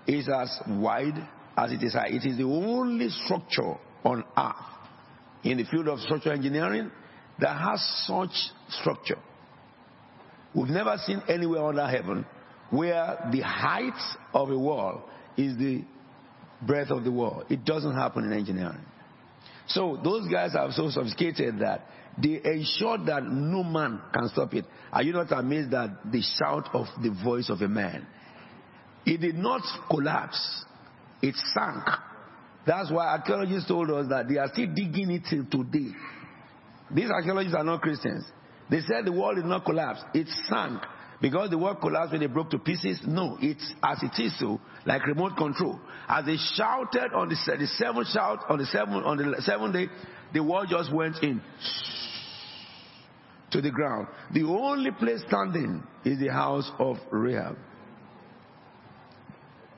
It's 0.06 0.28
as 0.28 0.60
wide 0.68 1.28
as 1.56 1.72
it 1.72 1.82
is 1.82 1.92
high. 1.92 2.08
It 2.08 2.24
is 2.24 2.36
the 2.36 2.44
only 2.44 3.08
structure 3.08 3.74
on 4.04 4.24
earth 4.36 4.54
in 5.44 5.58
the 5.58 5.64
field 5.64 5.88
of 5.88 6.00
structural 6.00 6.34
engineering 6.34 6.90
that 7.38 7.56
has 7.56 8.04
such 8.06 8.30
structure. 8.80 9.18
We've 10.54 10.68
never 10.68 10.96
seen 11.06 11.22
anywhere 11.28 11.64
under 11.64 11.86
heaven 11.86 12.26
where 12.70 13.28
the 13.32 13.40
height 13.40 13.98
of 14.34 14.50
a 14.50 14.58
wall 14.58 15.04
is 15.36 15.56
the 15.56 15.84
breadth 16.66 16.90
of 16.90 17.04
the 17.04 17.10
wall. 17.10 17.44
It 17.48 17.64
doesn't 17.64 17.94
happen 17.94 18.24
in 18.24 18.32
engineering. 18.32 18.84
So 19.66 19.98
those 20.02 20.28
guys 20.28 20.54
are 20.54 20.70
so 20.72 20.90
sophisticated 20.90 21.60
that 21.60 21.86
they 22.20 22.40
ensure 22.44 22.98
that 23.06 23.24
no 23.24 23.62
man 23.62 24.00
can 24.12 24.28
stop 24.28 24.52
it. 24.54 24.64
Are 24.92 25.02
you 25.02 25.12
not 25.12 25.30
amazed 25.32 25.70
that 25.70 26.10
the 26.10 26.22
shout 26.22 26.68
of 26.74 26.86
the 27.02 27.10
voice 27.24 27.48
of 27.50 27.60
a 27.60 27.68
man? 27.68 28.06
It 29.06 29.20
did 29.20 29.36
not 29.36 29.62
collapse. 29.88 30.64
It 31.22 31.34
sank 31.54 31.84
that's 32.66 32.90
why 32.90 33.08
archaeologists 33.08 33.68
told 33.68 33.90
us 33.90 34.06
that 34.08 34.28
they 34.28 34.38
are 34.38 34.48
still 34.52 34.68
digging 34.72 35.10
it 35.10 35.22
till 35.28 35.44
today. 35.44 35.90
These 36.94 37.10
archaeologists 37.10 37.56
are 37.56 37.64
not 37.64 37.82
Christians. 37.82 38.24
They 38.70 38.80
said 38.80 39.04
the 39.04 39.12
wall 39.12 39.34
did 39.34 39.44
not 39.44 39.64
collapse, 39.64 40.02
it 40.14 40.28
sank. 40.48 40.80
Because 41.20 41.50
the 41.50 41.58
wall 41.58 41.76
collapsed 41.76 42.12
when 42.12 42.20
they 42.20 42.26
broke 42.26 42.50
to 42.50 42.58
pieces? 42.58 43.00
No, 43.06 43.38
it's 43.40 43.72
as 43.82 44.02
it 44.02 44.20
is 44.20 44.36
so, 44.40 44.60
like 44.84 45.06
remote 45.06 45.36
control. 45.36 45.78
As 46.08 46.26
they 46.26 46.36
shouted 46.36 47.12
on 47.14 47.28
the, 47.28 47.36
the 47.58 47.66
seventh 47.78 48.08
shout, 48.08 48.40
on 48.48 48.58
the 48.58 48.66
seventh, 48.66 49.04
on 49.06 49.18
the 49.18 49.40
seventh 49.42 49.72
day, 49.72 49.86
the 50.32 50.42
wall 50.42 50.66
just 50.66 50.92
went 50.92 51.16
in 51.22 51.40
to 53.50 53.60
the 53.60 53.70
ground. 53.70 54.08
The 54.32 54.44
only 54.44 54.90
place 54.90 55.20
standing 55.28 55.82
is 56.04 56.18
the 56.18 56.28
house 56.28 56.70
of 56.78 56.96
Rahab 57.10 57.56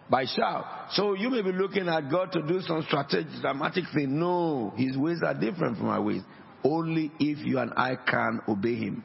by 0.08 0.26
shout. 0.26 0.64
So 0.92 1.14
you 1.14 1.30
may 1.30 1.42
be 1.42 1.52
looking 1.52 1.88
at 1.88 2.11
God 2.11 2.32
to 2.32 2.42
do 2.42 2.61
some 2.61 2.84
strategic, 2.87 3.40
dramatic 3.40 3.84
thing. 3.94 4.18
No, 4.18 4.73
His 4.76 4.96
ways 4.96 5.20
are 5.25 5.34
different 5.34 5.78
from 5.78 5.88
our 5.88 6.02
ways. 6.02 6.23
Only 6.62 7.11
if 7.18 7.44
you 7.44 7.58
and 7.58 7.73
I 7.76 7.96
can 7.96 8.40
obey 8.49 8.76
Him. 8.76 9.04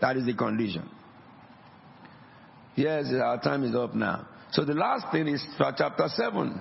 That 0.00 0.16
is 0.16 0.26
the 0.26 0.34
condition. 0.34 0.88
Yes, 2.74 3.12
our 3.22 3.40
time 3.40 3.64
is 3.64 3.74
up 3.74 3.94
now. 3.94 4.26
So 4.52 4.64
the 4.64 4.74
last 4.74 5.06
thing 5.12 5.28
is 5.28 5.44
chapter 5.58 6.08
7, 6.08 6.60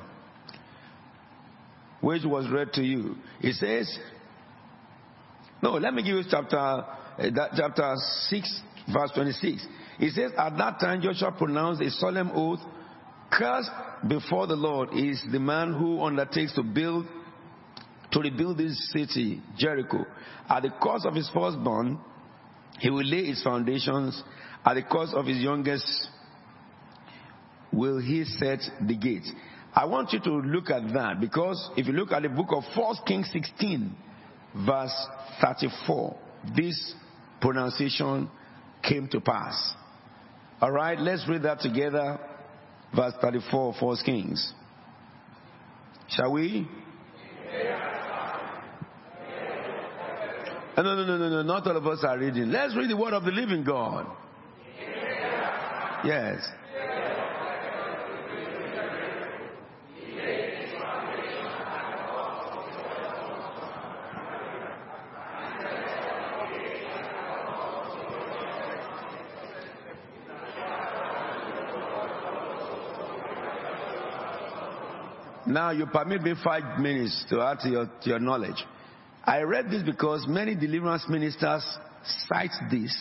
which 2.02 2.24
was 2.26 2.50
read 2.50 2.74
to 2.74 2.82
you. 2.82 3.16
It 3.40 3.54
says, 3.56 3.98
no, 5.62 5.74
let 5.74 5.94
me 5.94 6.04
give 6.04 6.16
you 6.16 6.24
chapter, 6.30 6.58
uh, 6.58 6.86
chapter 7.56 7.94
6, 8.30 8.62
verse 8.92 9.12
26. 9.14 9.68
It 10.00 10.14
says, 10.14 10.32
At 10.38 10.58
that 10.58 10.80
time 10.80 11.02
Joshua 11.02 11.32
pronounced 11.32 11.82
a 11.82 11.92
solemn 11.92 12.32
oath 12.34 12.60
Cursed 13.32 13.72
before 14.08 14.46
the 14.46 14.56
Lord 14.56 14.90
is 14.94 15.24
the 15.32 15.40
man 15.40 15.74
who 15.74 16.02
undertakes 16.02 16.54
to 16.56 16.64
build, 16.64 17.06
to 18.12 18.20
rebuild 18.20 18.58
this 18.58 18.92
city, 18.92 19.42
Jericho. 19.58 20.06
At 20.50 20.64
the 20.64 20.70
cost 20.70 21.06
of 21.06 21.16
his 21.16 21.30
firstborn, 21.34 21.98
he 22.80 22.90
will 22.90 23.06
lay 23.06 23.20
its 23.20 23.42
foundations. 23.42 24.22
At 24.66 24.74
the 24.74 24.84
cost 24.84 25.14
of 25.14 25.26
his 25.26 25.38
youngest, 25.38 26.10
will 27.72 28.00
he 28.00 28.26
set 28.26 28.60
the 28.86 28.98
gates. 28.98 29.32
I 29.74 29.86
want 29.86 30.12
you 30.12 30.20
to 30.20 30.32
look 30.32 30.70
at 30.70 30.94
that 30.94 31.20
because 31.20 31.70
if 31.78 31.88
you 31.88 31.94
look 31.94 32.12
at 32.12 32.24
the 32.24 32.30
book 32.30 32.50
of 32.52 32.64
1 32.76 32.96
Kings 33.06 33.30
16, 33.32 33.96
verse 34.66 35.08
34, 35.42 36.18
this 36.56 36.94
pronunciation 37.40 38.30
came 38.84 39.08
to 39.10 39.22
pass. 39.22 39.74
All 40.60 40.72
right, 40.72 41.00
let's 41.00 41.28
read 41.28 41.44
that 41.44 41.60
together 41.60 42.20
verse 42.96 43.14
34 43.22 43.76
1 43.80 43.98
Kings. 44.06 44.54
Shall 46.10 46.32
we? 46.34 46.68
No, 50.78 50.84
no, 50.84 51.06
no, 51.06 51.18
no, 51.18 51.30
no, 51.30 51.42
not 51.44 51.68
all 51.68 51.78
of 51.78 51.86
us 51.86 52.04
are 52.04 52.18
reading. 52.18 52.50
Let's 52.50 52.76
read 52.76 52.90
the 52.90 52.98
word 52.98 53.14
of 53.14 53.24
the 53.24 53.32
living 53.32 53.64
God. 53.64 54.08
Yes. 56.04 56.40
Now 75.52 75.72
you 75.72 75.86
permit 75.86 76.22
me 76.22 76.34
five 76.42 76.80
minutes 76.80 77.26
to 77.30 77.42
add 77.42 77.60
to 77.60 77.70
your, 77.70 77.86
to 77.86 78.10
your 78.10 78.20
knowledge. 78.20 78.64
I 79.26 79.42
read 79.42 79.70
this 79.70 79.84
because 79.84 80.26
many 80.28 80.56
deliverance 80.56 81.04
ministers 81.10 81.66
cite 82.28 82.52
this 82.72 82.96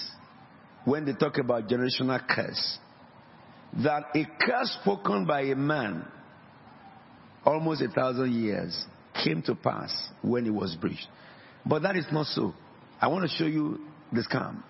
when 0.85 1.04
they 1.07 1.12
talk 1.12 1.38
about 1.38 1.69
generational 1.69 2.21
curse. 2.28 2.78
That 3.85 4.04
a 4.16 4.26
curse 4.45 4.76
spoken 4.83 5.26
by 5.26 5.42
a 5.42 5.54
man 5.54 6.04
almost 7.45 7.83
a 7.83 7.88
thousand 7.88 8.33
years 8.33 8.85
came 9.23 9.42
to 9.42 9.54
pass 9.54 9.92
when 10.23 10.45
it 10.45 10.50
was 10.50 10.75
breached. 10.75 11.07
But 11.64 11.83
that 11.83 11.97
is 11.97 12.07
not 12.11 12.26
so. 12.26 12.52
I 13.00 13.07
want 13.07 13.30
to 13.30 13.37
show 13.37 13.47
you 13.47 13.78
the 14.12 14.23
scam. 14.23 14.62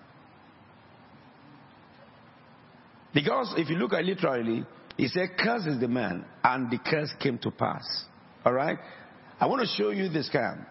Because 3.13 3.55
if 3.57 3.69
you 3.69 3.75
look 3.75 3.93
at 3.93 4.05
literally, 4.05 4.65
he 4.97 5.07
said, 5.07 5.29
Curse 5.37 5.65
is 5.65 5.79
the 5.79 5.87
man, 5.87 6.25
and 6.43 6.69
the 6.69 6.77
curse 6.77 7.11
came 7.19 7.37
to 7.39 7.51
pass. 7.51 8.05
All 8.45 8.53
right? 8.53 8.77
I 9.39 9.47
want 9.47 9.61
to 9.61 9.67
show 9.67 9.89
you 9.89 10.09
this 10.09 10.29
scam. 10.29 10.65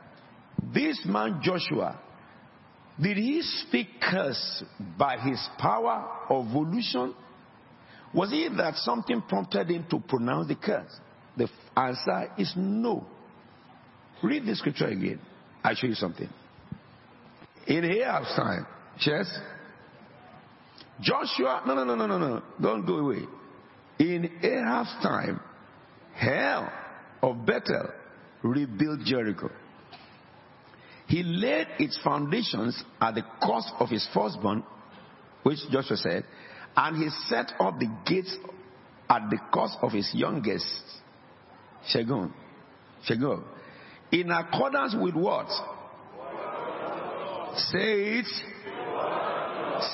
This 0.75 1.01
man, 1.05 1.41
Joshua, 1.43 1.99
did 3.01 3.17
he 3.17 3.43
speak 3.43 3.89
curse 4.01 4.63
by 4.99 5.17
his 5.19 5.41
power 5.59 6.09
or 6.29 6.45
volition? 6.45 7.15
Was 8.13 8.31
it 8.33 8.57
that 8.59 8.77
something 8.77 9.23
prompted 9.23 9.71
him 9.71 9.87
to 9.91 10.01
pronounce 10.01 10.49
the 10.49 10.57
curse? 10.57 10.93
The 11.37 11.49
answer 11.77 12.33
is 12.37 12.53
no. 12.57 13.07
Read 14.23 14.45
the 14.45 14.55
scripture 14.55 14.89
again. 14.89 15.21
I'll 15.65 15.75
show 15.75 15.87
you 15.87 15.95
something. 15.95 16.29
In 17.67 17.85
Ahab's 17.85 18.35
time, 18.37 18.67
yes? 19.01 19.31
Joshua, 21.01 21.63
no, 21.67 21.75
no, 21.75 21.85
no, 21.85 21.95
no, 21.95 22.07
no, 22.07 22.19
no, 22.19 22.43
don't 22.61 22.85
go 22.85 22.99
away. 22.99 23.23
In 24.01 24.31
Ahab's 24.43 24.95
time, 25.03 25.41
Hiel 26.19 26.73
of 27.23 27.45
Bethel 27.45 27.91
rebuilt 28.43 29.01
Jericho. 29.05 29.51
He 31.07 31.23
laid 31.23 31.67
its 31.79 32.01
foundations 32.03 32.83
at 32.99 33.15
the 33.15 33.23
cost 33.43 33.71
of 33.79 33.91
his 33.91 34.09
firstborn, 34.15 34.65
which 35.43 35.59
Joshua 35.71 35.99
said, 35.99 36.25
and 36.75 36.97
he 36.97 37.11
set 37.29 37.53
up 37.61 37.79
the 37.79 37.91
gates 38.07 38.35
at 39.11 39.29
the 39.29 39.39
cost 39.53 39.77
of 39.83 39.93
his 39.93 40.11
youngest, 40.15 40.65
Shagun. 41.93 42.33
Shagun. 43.07 43.45
In 44.13 44.31
accordance 44.31 44.97
with 44.99 45.15
what? 45.15 45.49
Say 47.71 48.21
it. 48.21 48.27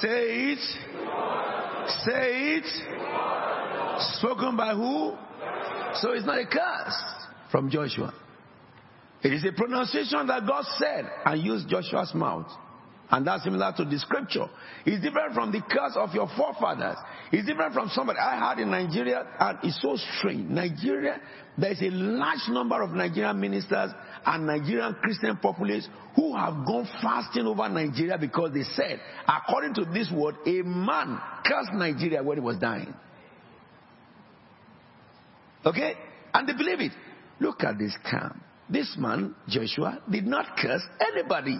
Say 0.00 0.52
it. 0.52 0.58
Say 2.04 2.56
it. 2.58 3.25
Spoken 3.98 4.56
by 4.56 4.74
who? 4.74 5.14
So 6.00 6.12
it's 6.12 6.26
not 6.26 6.38
a 6.38 6.46
curse 6.46 7.02
from 7.50 7.70
Joshua. 7.70 8.12
It 9.22 9.32
is 9.32 9.44
a 9.44 9.52
pronunciation 9.52 10.26
that 10.26 10.46
God 10.46 10.64
said 10.78 11.06
and 11.24 11.42
used 11.42 11.68
Joshua's 11.68 12.12
mouth. 12.14 12.46
And 13.08 13.26
that's 13.26 13.44
similar 13.44 13.72
to 13.76 13.84
the 13.84 13.98
scripture. 13.98 14.46
It's 14.84 15.02
different 15.02 15.32
from 15.32 15.52
the 15.52 15.60
curse 15.62 15.92
of 15.94 16.12
your 16.12 16.28
forefathers. 16.36 16.96
It's 17.30 17.46
different 17.46 17.72
from 17.72 17.88
somebody 17.90 18.18
I 18.18 18.36
had 18.36 18.58
in 18.58 18.70
Nigeria, 18.70 19.24
and 19.38 19.58
it's 19.62 19.80
so 19.80 19.96
strange. 20.18 20.50
Nigeria, 20.50 21.20
there's 21.56 21.80
a 21.82 21.90
large 21.90 22.48
number 22.48 22.82
of 22.82 22.90
Nigerian 22.90 23.40
ministers 23.40 23.92
and 24.26 24.46
Nigerian 24.46 24.94
Christian 24.94 25.36
populace 25.36 25.88
who 26.16 26.34
have 26.34 26.66
gone 26.66 26.88
fasting 27.00 27.46
over 27.46 27.68
Nigeria 27.68 28.18
because 28.18 28.52
they 28.52 28.64
said, 28.74 29.00
according 29.28 29.74
to 29.74 29.84
this 29.84 30.10
word, 30.12 30.34
a 30.44 30.62
man 30.62 31.20
cursed 31.46 31.74
Nigeria 31.74 32.24
when 32.24 32.38
he 32.38 32.42
was 32.42 32.56
dying. 32.58 32.92
Okay? 35.66 35.94
And 36.32 36.48
they 36.48 36.52
believe 36.52 36.80
it. 36.80 36.92
Look 37.40 37.64
at 37.64 37.78
this 37.78 37.94
camp. 38.08 38.40
This 38.70 38.96
man, 38.98 39.34
Joshua, 39.48 40.00
did 40.10 40.26
not 40.26 40.56
curse 40.56 40.82
anybody. 41.00 41.58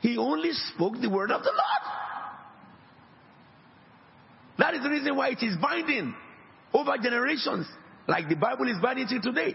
He 0.00 0.16
only 0.18 0.52
spoke 0.74 1.00
the 1.00 1.08
word 1.08 1.30
of 1.30 1.42
the 1.42 1.50
Lord. 1.50 1.94
That 4.58 4.74
is 4.74 4.82
the 4.82 4.90
reason 4.90 5.16
why 5.16 5.30
it 5.30 5.42
is 5.42 5.56
binding 5.60 6.14
over 6.72 6.96
generations, 7.02 7.66
like 8.06 8.28
the 8.28 8.34
Bible 8.34 8.68
is 8.68 8.76
binding 8.82 9.08
to 9.08 9.20
today. 9.20 9.54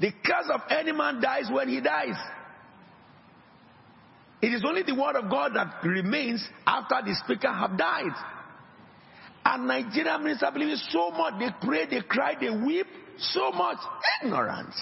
The 0.00 0.12
curse 0.24 0.50
of 0.52 0.60
any 0.70 0.92
man 0.92 1.20
dies 1.20 1.48
when 1.52 1.68
he 1.68 1.80
dies. 1.80 2.16
It 4.40 4.54
is 4.54 4.64
only 4.66 4.82
the 4.82 4.94
word 4.94 5.16
of 5.16 5.30
God 5.30 5.52
that 5.54 5.84
remains 5.84 6.42
after 6.66 6.96
the 7.04 7.14
speaker 7.22 7.52
have 7.52 7.76
died. 7.76 8.14
And 9.44 9.66
Nigerian 9.66 10.22
ministers 10.22 10.50
believe 10.52 10.76
so 10.90 11.10
much. 11.10 11.34
They 11.38 11.66
pray, 11.66 11.86
they 11.86 12.02
cry, 12.02 12.34
they 12.40 12.50
weep 12.50 12.86
so 13.18 13.50
much. 13.52 13.78
Ignorance. 14.22 14.74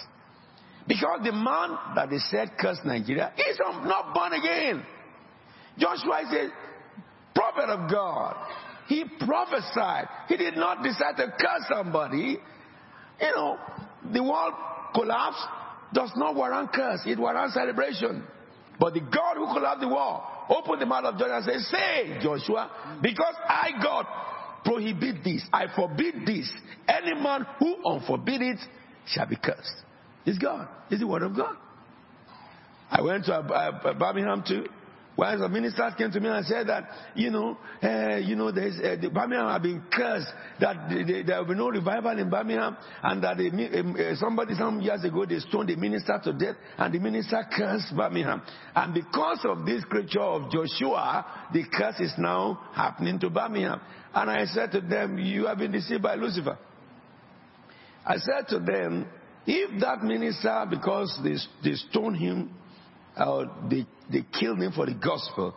Because 0.87 1.21
the 1.23 1.33
man 1.33 1.79
that 1.95 2.09
they 2.11 2.19
said 2.19 2.53
cursed 2.59 2.85
Nigeria 2.85 3.33
is 3.37 3.59
not 3.59 4.15
born 4.15 4.33
again. 4.33 4.85
Joshua 5.79 6.23
is 6.23 6.33
a 6.33 6.49
prophet 7.35 7.69
of 7.69 7.91
God. 7.91 8.37
He 8.89 9.05
prophesied. 9.21 10.09
He 10.29 10.37
did 10.39 10.57
not 10.57 10.83
decide 10.83 11.17
to 11.19 11.27
curse 11.27 11.67
somebody. 11.71 12.39
You 13.21 13.31
know, 13.37 13.59
the 14.13 14.23
world 14.23 14.55
collapse 14.95 15.45
does 15.93 16.11
not 16.17 16.35
warrant 16.35 16.73
curse. 16.73 17.01
It 17.05 17.19
warrants 17.19 17.55
celebration. 17.55 18.25
But 18.81 18.95
the 18.95 19.01
God 19.01 19.37
who 19.37 19.47
collapsed 19.53 19.81
the 19.81 19.89
wall 19.89 20.47
opened 20.49 20.81
the 20.81 20.87
mouth 20.87 21.05
of 21.05 21.19
Joshua 21.19 21.37
and 21.37 21.45
said, 21.45 21.61
Say, 21.61 22.19
Joshua, 22.23 22.99
because 23.03 23.35
I, 23.47 23.73
God, 23.83 24.07
prohibit 24.69 25.25
this, 25.25 25.43
I 25.53 25.67
forbid 25.75 26.27
this. 26.27 26.51
Any 26.87 27.15
man 27.15 27.47
who 27.59 27.77
unforbid 27.85 28.43
it 28.43 28.59
shall 29.07 29.27
be 29.27 29.37
cursed. 29.37 29.83
It's 30.27 30.39
God. 30.39 30.69
It's 30.91 31.01
the 31.01 31.07
word 31.07 31.23
of 31.23 31.35
God. 31.35 31.57
I 32.91 33.01
went 33.01 33.25
to 33.27 33.95
Birmingham 33.99 34.45
too. 34.47 34.67
Where 35.19 35.37
the 35.37 35.49
ministers 35.49 35.95
came 35.99 36.13
to 36.13 36.21
me 36.21 36.29
and 36.29 36.47
said 36.47 36.69
that, 36.69 36.85
you 37.17 37.33
know, 37.33 37.59
uh, 37.83 38.19
you 38.19 38.37
know, 38.37 38.51
uh, 38.51 38.53
the 38.53 39.11
Birmingham 39.13 39.49
have 39.49 39.63
been 39.63 39.83
cursed, 39.93 40.29
that 40.61 40.89
the, 40.89 41.03
the, 41.03 41.23
there 41.27 41.39
will 41.41 41.49
be 41.49 41.55
no 41.57 41.71
revival 41.71 42.17
in 42.17 42.31
Birmingham, 42.31 42.77
and 43.03 43.25
that 43.25 43.37
uh, 43.37 44.15
somebody 44.15 44.55
some 44.55 44.81
years 44.81 45.03
ago 45.03 45.27
they 45.27 45.41
stoned 45.41 45.71
the 45.71 45.75
minister 45.75 46.21
to 46.23 46.33
death, 46.35 46.55
and 46.77 46.95
the 46.95 47.01
minister 47.01 47.45
cursed 47.53 47.97
Birmingham. 47.97 48.43
And 48.77 48.95
because 48.95 49.41
of 49.43 49.67
this 49.67 49.83
scripture 49.83 50.21
of 50.21 50.53
Joshua, 50.53 51.49
the 51.53 51.65
curse 51.77 51.99
is 51.99 52.15
now 52.17 52.69
happening 52.73 53.19
to 53.19 53.29
Birmingham. 53.29 53.81
And 54.15 54.31
I 54.31 54.45
said 54.45 54.71
to 54.71 54.81
them, 54.81 55.19
you 55.19 55.47
have 55.47 55.59
been 55.59 55.73
deceived 55.73 56.05
by 56.05 56.15
Lucifer. 56.15 56.57
I 58.07 58.19
said 58.19 58.47
to 58.51 58.61
them, 58.61 59.09
if 59.49 59.81
that 59.81 60.05
minister, 60.05 60.65
because 60.71 61.19
they, 61.25 61.35
they 61.69 61.75
stoned 61.75 62.19
him, 62.19 62.55
they, 63.71 63.87
they 64.11 64.25
killed 64.39 64.61
him 64.61 64.73
for 64.73 64.87
the 64.87 64.95
gospel, 64.95 65.55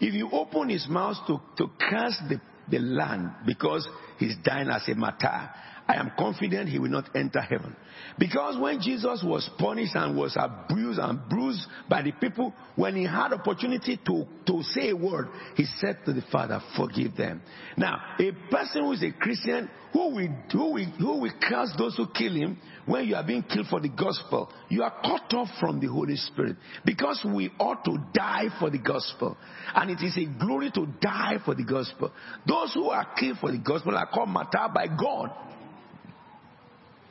if 0.00 0.14
you 0.14 0.28
open 0.32 0.68
his 0.68 0.86
mouth 0.88 1.16
to, 1.26 1.40
to 1.56 1.70
curse 1.78 2.20
the, 2.28 2.40
the 2.70 2.78
land 2.78 3.30
because 3.46 3.88
he's 4.18 4.36
dying 4.44 4.68
as 4.68 4.88
a 4.88 4.94
martyr, 4.94 5.50
I 5.86 5.96
am 5.96 6.12
confident 6.18 6.70
he 6.70 6.78
will 6.78 6.90
not 6.90 7.14
enter 7.14 7.40
heaven. 7.40 7.76
Because 8.18 8.58
when 8.58 8.80
Jesus 8.80 9.22
was 9.22 9.48
punished 9.58 9.94
and 9.94 10.16
was 10.16 10.36
abused 10.38 10.98
and 10.98 11.28
bruised 11.28 11.62
by 11.88 12.00
the 12.00 12.12
people, 12.12 12.54
when 12.76 12.96
he 12.96 13.04
had 13.04 13.32
opportunity 13.32 14.00
to, 14.06 14.24
to 14.46 14.62
say 14.62 14.90
a 14.90 14.96
word, 14.96 15.28
he 15.56 15.64
said 15.78 15.98
to 16.06 16.12
the 16.12 16.22
Father, 16.32 16.60
forgive 16.76 17.16
them. 17.16 17.42
Now, 17.76 18.00
a 18.18 18.32
person 18.50 18.82
who 18.84 18.92
is 18.92 19.02
a 19.02 19.12
Christian, 19.12 19.68
who 19.92 20.14
will, 20.14 20.28
who 20.50 20.72
will, 20.72 20.84
who 20.84 21.20
will 21.20 21.32
curse 21.40 21.72
those 21.76 21.96
who 21.96 22.06
kill 22.06 22.32
him, 22.32 22.58
when 22.86 23.06
you 23.06 23.14
are 23.14 23.24
being 23.24 23.42
killed 23.42 23.66
for 23.68 23.80
the 23.80 23.88
gospel, 23.88 24.50
you 24.68 24.82
are 24.82 24.92
cut 25.02 25.32
off 25.34 25.48
from 25.60 25.80
the 25.80 25.86
Holy 25.86 26.16
Spirit. 26.16 26.56
Because 26.84 27.24
we 27.24 27.50
ought 27.58 27.84
to 27.84 27.96
die 28.12 28.46
for 28.58 28.70
the 28.70 28.78
gospel. 28.78 29.36
And 29.74 29.90
it 29.90 30.02
is 30.02 30.16
a 30.16 30.26
glory 30.38 30.70
to 30.72 30.86
die 31.00 31.38
for 31.44 31.54
the 31.54 31.64
gospel. 31.64 32.12
Those 32.46 32.74
who 32.74 32.90
are 32.90 33.14
killed 33.18 33.38
for 33.38 33.52
the 33.52 33.58
gospel 33.58 33.96
are 33.96 34.03
called 34.06 34.28
martyr 34.28 34.68
by 34.74 34.86
God. 34.86 35.30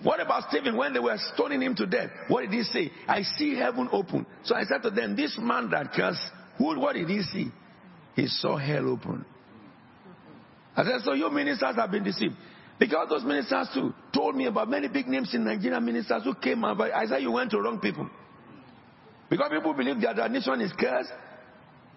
What 0.02 0.20
about 0.20 0.50
Stephen 0.50 0.76
when 0.76 0.94
they 0.94 1.00
were 1.00 1.18
stoning 1.34 1.62
him 1.62 1.76
to 1.76 1.86
death? 1.86 2.10
What 2.28 2.42
did 2.42 2.52
he 2.52 2.64
say? 2.64 2.92
I 3.08 3.22
see 3.22 3.56
heaven 3.56 3.88
open. 3.92 4.26
So 4.44 4.54
I 4.54 4.64
said 4.66 4.82
to 4.84 4.90
them, 4.90 5.16
this 5.16 5.38
man 5.40 5.70
that 5.70 5.94
cursed, 5.94 6.22
who, 6.58 6.78
what 6.80 6.94
did 6.96 7.10
he 7.10 7.22
see? 7.22 7.48
He 8.16 8.28
saw 8.28 8.58
hell 8.58 8.90
open. 8.90 9.26
I 10.76 10.84
said, 10.84 11.02
so 11.04 11.14
your 11.14 11.32
ministers 11.32 11.76
have 11.76 11.92
been 11.92 12.04
deceived. 12.04 12.36
Because 12.80 13.08
those 13.08 13.24
ministers 13.24 13.70
too 13.74 13.94
told 14.14 14.36
me 14.36 14.46
about 14.46 14.70
many 14.70 14.90
big 14.90 15.08
names 15.08 15.34
in 15.34 15.46
Nigeria 15.46 15.80
ministers 15.80 16.24
who 16.24 16.36
came 16.36 16.66
out. 16.66 16.82
I 16.82 17.06
said, 17.06 17.22
you 17.22 17.32
went 17.32 17.52
to 17.52 17.62
wrong 17.62 17.80
people. 17.80 18.10
Because 19.30 19.50
people 19.52 19.74
believe 19.74 20.02
that 20.02 20.18
their 20.18 20.28
nation 20.28 20.60
is 20.60 20.74
cursed. 20.78 21.12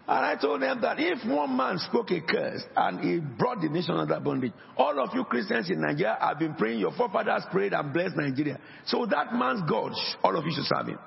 And 0.09 0.25
I 0.25 0.37
told 0.37 0.63
them 0.63 0.81
that 0.83 1.01
if 1.01 1.27
one 1.29 1.57
man 1.57 1.79
spoke 1.79 2.13
a 2.13 2.21
curse 2.21 2.63
and 2.77 3.01
he 3.01 3.19
brought 3.19 3.61
the 3.61 3.69
nation 3.69 3.97
under 3.97 4.21
bondage, 4.21 4.53
all 4.77 5.03
of 5.03 5.11
you 5.15 5.25
Christians 5.25 5.69
in 5.69 5.81
Nigeria 5.81 6.17
have 6.21 6.39
been 6.39 6.55
praying, 6.55 6.79
your 6.79 6.93
forefathers 6.93 7.43
prayed 7.51 7.73
and 7.73 7.93
blessed 7.93 8.17
Nigeria. 8.17 8.61
So 8.87 9.05
that 9.07 9.35
man's 9.35 9.69
God, 9.69 9.93
all 10.23 10.37
of 10.37 10.45
you 10.45 10.53
should 10.55 10.65
serve 10.65 10.87
him. 10.87 10.99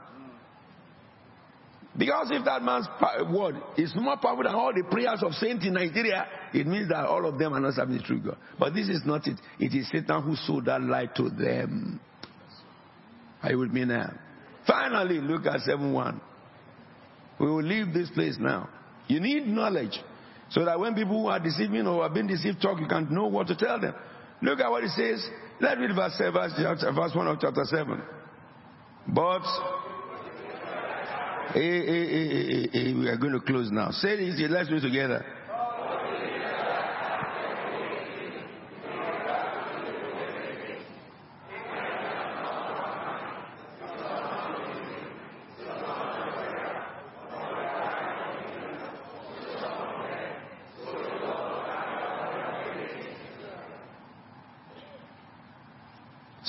Because 1.98 2.28
if 2.32 2.44
that 2.44 2.62
man's 2.62 2.88
word 3.34 3.56
is 3.78 3.94
more 3.96 4.18
powerful 4.18 4.44
than 4.44 4.54
all 4.54 4.74
the 4.74 4.84
prayers 4.92 5.24
of 5.24 5.34
saints 5.34 5.66
in 5.66 5.74
Nigeria, 5.74 6.28
it 6.54 6.68
means 6.68 6.90
that 6.90 7.06
all 7.06 7.26
of 7.26 7.40
them 7.40 7.54
are 7.54 7.60
not 7.60 7.76
serving 7.76 7.98
the 7.98 8.04
true 8.04 8.20
God. 8.20 8.38
But 8.60 8.74
this 8.74 8.90
is 8.90 9.02
not 9.06 9.28
it. 9.28 9.40
It 9.60 9.74
is 9.74 9.90
Satan 9.90 10.22
who 10.24 10.36
sold 10.36 10.66
that 10.66 10.82
lie 10.82 11.08
to 11.16 11.30
them. 11.30 12.02
Are 13.42 13.52
you 13.52 13.60
with 13.60 13.72
me 13.72 13.86
now? 13.86 14.14
Finally, 14.68 15.20
look 15.20 15.46
at 15.46 15.62
7 15.62 15.92
1. 15.94 16.22
We 17.40 17.48
will 17.48 17.64
leave 17.64 17.94
this 17.94 18.10
place 18.10 18.36
now. 18.38 18.70
You 19.10 19.20
need 19.20 19.46
knowledge 19.48 20.00
so 20.50 20.64
that 20.64 20.80
when 20.80 20.96
people 20.96 21.22
who 21.22 21.28
are 21.28 21.40
deceiving 21.40 21.86
or 21.86 22.04
have 22.04 22.14
been 22.14 22.28
deceived 22.28 22.62
talk, 22.62 22.80
you 22.80 22.88
can 22.88 23.14
know 23.14 23.28
what 23.28 23.48
to 23.48 23.56
tell 23.56 23.80
them. 23.80 23.94
Look 24.42 24.60
at 24.60 24.70
what 24.72 24.84
it 24.84 24.92
says. 24.92 25.28
Let's 25.60 25.80
read 25.80 25.94
verse, 25.94 26.18
verse, 26.18 26.54
verse 26.96 27.12
1 27.14 27.28
of 27.28 27.38
chapter 27.42 27.66
7. 27.66 28.02
But 29.10 29.42
Hey, 31.54 31.82
hey, 31.84 32.08
hey, 32.08 32.70
hey, 32.72 32.94
we 32.94 33.08
are 33.10 33.18
going 33.18 33.34
to 33.34 33.40
close 33.40 33.72
now. 33.72 33.90
Say 33.90 34.18
this, 34.18 34.40
let's 34.52 34.70
do 34.70 34.76
it 34.76 34.82
together. 34.82 35.26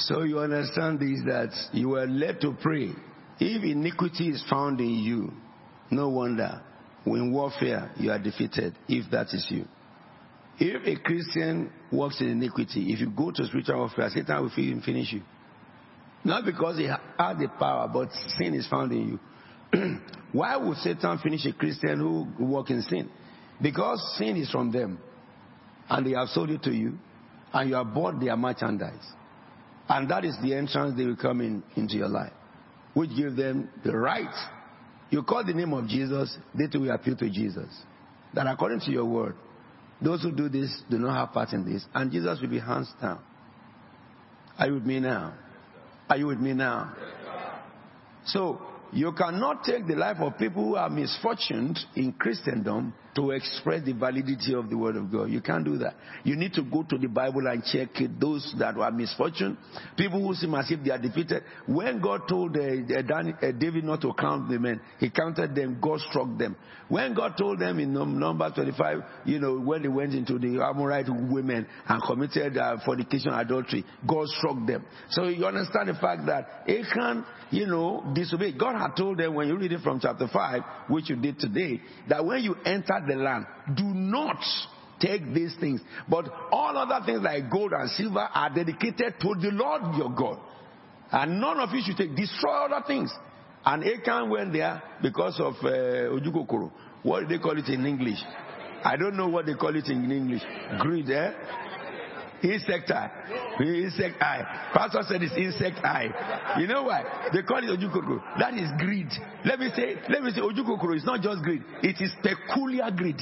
So 0.07 0.23
you 0.23 0.39
understand 0.39 1.01
this 1.01 1.21
that 1.27 1.51
you 1.73 1.91
were 1.91 2.07
led 2.07 2.41
to 2.41 2.57
pray. 2.61 2.91
If 3.39 3.65
iniquity 3.65 4.29
is 4.29 4.45
found 4.49 4.81
in 4.81 4.91
you, 4.91 5.33
no 5.91 6.09
wonder 6.09 6.63
when 7.05 7.33
warfare 7.33 7.91
you 7.97 8.11
are 8.11 8.19
defeated, 8.19 8.77
if 8.89 9.11
that 9.11 9.29
is 9.29 9.47
you. 9.49 9.65
If 10.59 10.87
a 10.87 11.03
Christian 11.03 11.73
walks 11.91 12.21
in 12.21 12.29
iniquity, 12.29 12.93
if 12.93 13.01
you 13.01 13.11
go 13.11 13.31
to 13.31 13.45
spiritual 13.47 13.79
warfare, 13.79 14.11
Satan 14.11 14.43
will 14.43 14.51
finish 14.51 15.13
you. 15.13 15.23
Not 16.23 16.45
because 16.45 16.77
he 16.77 16.85
had 16.85 17.39
the 17.39 17.49
power, 17.59 17.89
but 17.89 18.11
sin 18.39 18.55
is 18.55 18.67
found 18.69 18.93
in 18.93 19.19
you. 19.73 20.01
Why 20.33 20.57
would 20.57 20.77
Satan 20.79 21.19
finish 21.19 21.47
a 21.47 21.53
Christian 21.53 21.99
who 21.99 22.45
walks 22.45 22.71
in 22.71 22.83
sin? 22.83 23.09
Because 23.61 24.17
sin 24.19 24.37
is 24.37 24.51
from 24.51 24.71
them. 24.71 24.99
And 25.89 26.07
they 26.07 26.13
have 26.13 26.29
sold 26.29 26.51
it 26.51 26.63
to 26.65 26.73
you. 26.73 26.99
And 27.53 27.71
you 27.71 27.77
have 27.77 27.93
bought 27.95 28.21
their 28.21 28.37
merchandise. 28.37 29.07
And 29.91 30.09
that 30.09 30.25
is 30.25 30.37
the 30.41 30.55
entrance 30.55 30.97
they 30.97 31.05
will 31.05 31.17
come 31.17 31.41
in 31.41 31.65
into 31.75 31.97
your 31.97 32.09
life, 32.09 32.33
which 32.95 33.11
gives 33.17 33.37
them 33.37 33.69
the 33.85 33.95
right. 33.97 34.33
You 35.11 35.25
call 35.25 35.45
the 35.45 35.53
name 35.53 35.73
of 35.73 35.89
Jesus, 35.89 36.39
they 36.55 36.69
too 36.69 36.83
will 36.83 36.93
appeal 36.93 37.17
to 37.17 37.29
Jesus. 37.29 37.67
That 38.33 38.47
according 38.47 38.81
to 38.83 38.93
your 38.93 39.05
word, 39.05 39.35
those 40.01 40.23
who 40.23 40.31
do 40.31 40.49
this 40.49 40.81
do 40.89 40.97
not 40.97 41.15
have 41.17 41.35
part 41.35 41.53
in 41.53 41.71
this, 41.71 41.85
and 41.93 42.13
Jesus 42.13 42.41
will 42.41 42.49
be 42.49 42.61
hands 42.61 42.89
down. 43.03 43.19
Are 44.57 44.69
you 44.69 44.75
with 44.75 44.87
me 44.87 45.01
now? 45.01 45.35
Are 46.09 46.17
you 46.17 46.29
with 46.29 46.39
me 46.39 46.53
now? 46.53 46.95
So, 48.27 48.63
you 48.93 49.13
cannot 49.13 49.65
take 49.65 49.87
the 49.87 49.95
life 49.95 50.19
of 50.21 50.39
people 50.39 50.65
who 50.65 50.77
are 50.77 50.91
misfortuned 50.91 51.79
in 51.95 52.13
Christendom 52.13 52.93
to 53.15 53.31
express 53.31 53.85
the 53.85 53.93
validity 53.93 54.55
of 54.55 54.71
the 54.71 54.77
Word 54.77 54.97
of 54.97 55.11
God. 55.11 55.31
You 55.31 55.41
can't 55.41 55.65
do 55.65 55.79
that. 55.79 55.95
You 56.23 56.37
need 56.37 56.53
to 56.55 56.63
go 56.63 56.85
to 56.85 56.97
the 56.97 57.09
Bible 57.09 57.47
and 57.47 57.65
check. 57.65 57.89
Those 58.21 58.55
that 58.59 58.77
were 58.77 58.91
misfortune, 58.91 59.59
people 59.97 60.25
who 60.25 60.35
seem 60.35 60.55
as 60.55 60.71
if 60.71 60.85
they 60.85 60.91
are 60.91 60.99
defeated. 60.99 61.43
When 61.67 62.01
God 62.01 62.23
told 62.29 62.57
uh, 62.57 62.61
uh, 62.61 63.53
David 63.59 63.85
not 63.85 64.01
to 64.03 64.13
count 64.15 64.49
the 64.49 64.59
men, 64.59 64.81
he 64.99 65.11
counted 65.11 65.55
them, 65.55 65.79
God 65.81 66.01
struck 66.09 66.39
them. 66.39 66.57
When 66.89 67.15
God 67.15 67.35
told 67.37 67.59
them 67.59 67.79
in 67.79 67.93
number 67.93 68.51
25, 68.51 68.99
you 69.25 69.39
know, 69.39 69.59
when 69.59 69.83
they 69.83 69.89
went 69.89 70.15
into 70.15 70.39
the 70.39 70.63
Amorite 70.63 71.09
women 71.09 71.67
and 71.89 72.03
committed 72.03 72.57
uh, 72.57 72.79
fornication, 72.85 73.33
adultery, 73.33 73.85
God 74.07 74.27
struck 74.29 74.67
them. 74.67 74.85
So 75.11 75.25
you 75.25 75.47
understand 75.47 75.89
the 75.89 75.95
fact 75.95 76.27
that 76.27 76.65
Achan, 76.69 77.25
you 77.51 77.67
know, 77.67 78.13
disobeyed. 78.15 78.59
God 78.59 78.80
had 78.81 78.97
told 78.97 79.19
them 79.19 79.35
when 79.35 79.49
you 79.49 79.57
read 79.57 79.73
it 79.73 79.81
from 79.83 80.01
chapter 80.01 80.27
5, 80.33 80.63
which 80.89 81.11
you 81.11 81.17
did 81.17 81.39
today, 81.39 81.81
that 82.09 82.25
when 82.25 82.43
you 82.43 82.55
enter 82.65 83.05
the 83.07 83.15
land. 83.15 83.47
Do 83.77 83.85
not 83.85 84.43
take 85.01 85.33
these 85.33 85.55
things. 85.59 85.81
But 86.09 86.27
all 86.53 86.77
other 86.77 87.05
things 87.05 87.21
like 87.23 87.51
gold 87.51 87.73
and 87.73 87.91
silver 87.91 88.29
are 88.33 88.51
dedicated 88.55 89.15
to 89.21 89.35
the 89.41 89.51
Lord 89.53 89.97
your 89.97 90.11
God. 90.11 90.39
And 91.11 91.41
none 91.41 91.59
of 91.59 91.71
you 91.71 91.83
should 91.85 91.97
take, 91.97 92.15
destroy 92.15 92.67
other 92.67 92.85
things. 92.87 93.13
And 93.65 93.85
Achan 93.85 94.31
went 94.31 94.53
there 94.53 94.83
because 95.03 95.41
of 95.41 95.55
uh. 95.65 96.71
What 97.03 97.21
do 97.21 97.27
they 97.29 97.43
call 97.43 97.59
it 97.59 97.69
in 97.69 97.87
English? 97.87 98.19
I 98.85 98.97
don't 98.97 99.17
know 99.17 99.29
what 99.29 99.47
they 99.47 99.55
call 99.55 99.75
it 99.75 99.87
in 99.87 100.11
English. 100.11 100.43
Greed, 100.79 101.11
eh? 101.11 101.33
Insect 102.43 102.91
eye. 102.91 103.11
Insect 103.61 104.23
eye. 104.23 104.71
Pastor 104.73 105.01
said 105.03 105.23
it's 105.23 105.37
insect 105.37 105.85
eye. 105.85 106.57
You 106.59 106.67
know 106.67 106.85
why? 106.85 107.03
They 107.33 107.43
call 107.43 107.59
it 107.59 107.69
ojukokoro. 107.79 108.23
That 108.39 108.55
is 108.55 108.71
greed. 108.79 109.11
Let 109.45 109.59
me 109.59 109.71
say, 109.77 109.97
let 110.09 110.23
me 110.23 110.31
say 110.31 110.41
ojukokoro 110.41 110.97
is 110.97 111.05
not 111.05 111.21
just 111.21 111.43
greed. 111.43 111.63
It 111.83 112.01
is 112.01 112.13
peculiar 112.23 112.91
greed. 112.91 113.21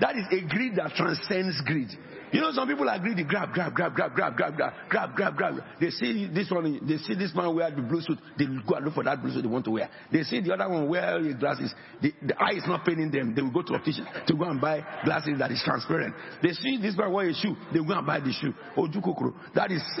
That 0.00 0.16
is 0.16 0.26
a 0.30 0.46
greed 0.48 0.76
that 0.76 0.92
transcends 0.94 1.60
greed. 1.64 1.88
You 2.32 2.40
know, 2.40 2.50
some 2.52 2.66
people 2.66 2.88
are 2.88 2.98
greedy. 2.98 3.22
Grab, 3.24 3.52
grab, 3.52 3.74
grab, 3.74 3.94
grab, 3.94 4.14
grab, 4.14 4.36
grab, 4.36 4.56
grab, 4.56 4.74
grab, 4.88 5.14
grab, 5.14 5.36
grab. 5.36 5.54
They 5.80 5.90
see 5.90 6.28
this 6.32 6.50
one. 6.50 6.80
They 6.86 6.98
see 6.98 7.14
this 7.14 7.32
man 7.34 7.54
wear 7.54 7.70
the 7.70 7.82
blue 7.82 8.00
suit. 8.00 8.18
They 8.36 8.46
go 8.46 8.74
and 8.74 8.84
look 8.84 8.94
for 8.94 9.04
that 9.04 9.22
blue 9.22 9.32
suit 9.32 9.42
they 9.42 9.48
want 9.48 9.64
to 9.66 9.70
wear. 9.70 9.88
They 10.12 10.22
see 10.24 10.40
the 10.40 10.52
other 10.52 10.68
one 10.68 10.88
wear 10.88 11.22
glasses. 11.34 11.72
The, 12.02 12.12
the 12.22 12.34
eye 12.42 12.54
is 12.56 12.64
not 12.66 12.84
paining 12.84 13.10
them. 13.10 13.34
They 13.34 13.42
will 13.42 13.52
go 13.52 13.62
to 13.62 13.74
optician 13.74 14.06
to 14.26 14.34
go 14.34 14.44
and 14.44 14.60
buy 14.60 14.84
glasses 15.04 15.38
that 15.38 15.52
is 15.52 15.62
transparent. 15.64 16.14
They 16.42 16.52
see 16.52 16.78
this 16.82 16.96
man 16.96 17.12
wear 17.12 17.28
a 17.28 17.34
shoe. 17.34 17.54
They 17.72 17.78
go 17.78 17.92
and 17.92 18.06
buy 18.06 18.20
the 18.20 18.32
shoe. 18.32 18.52
Ojukokoro. 18.76 19.32
That 19.54 19.70
is 19.70 19.82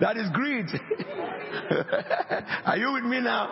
that 0.00 0.16
is 0.16 0.30
greed. 0.32 0.66
are 2.64 2.76
you 2.78 2.92
with 2.94 3.04
me 3.04 3.20
now? 3.20 3.50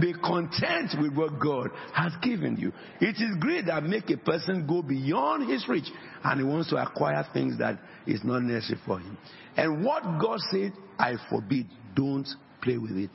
Be 0.00 0.12
content 0.12 0.94
with 1.00 1.14
what 1.14 1.38
God 1.40 1.70
has 1.94 2.12
given 2.22 2.56
you. 2.56 2.72
It 3.00 3.16
is 3.16 3.36
great 3.40 3.66
that 3.66 3.82
make 3.82 4.10
a 4.10 4.16
person 4.16 4.66
go 4.66 4.82
beyond 4.82 5.50
his 5.50 5.66
reach 5.68 5.90
and 6.22 6.40
he 6.40 6.44
wants 6.46 6.70
to 6.70 6.76
acquire 6.76 7.26
things 7.32 7.58
that 7.58 7.78
is 8.06 8.22
not 8.22 8.42
necessary 8.42 8.80
for 8.84 8.98
him. 8.98 9.16
And 9.56 9.84
what 9.84 10.02
God 10.20 10.38
said, 10.50 10.72
I 10.98 11.14
forbid. 11.30 11.66
Don't 11.94 12.28
play 12.60 12.76
with 12.76 12.92
it. 12.92 13.10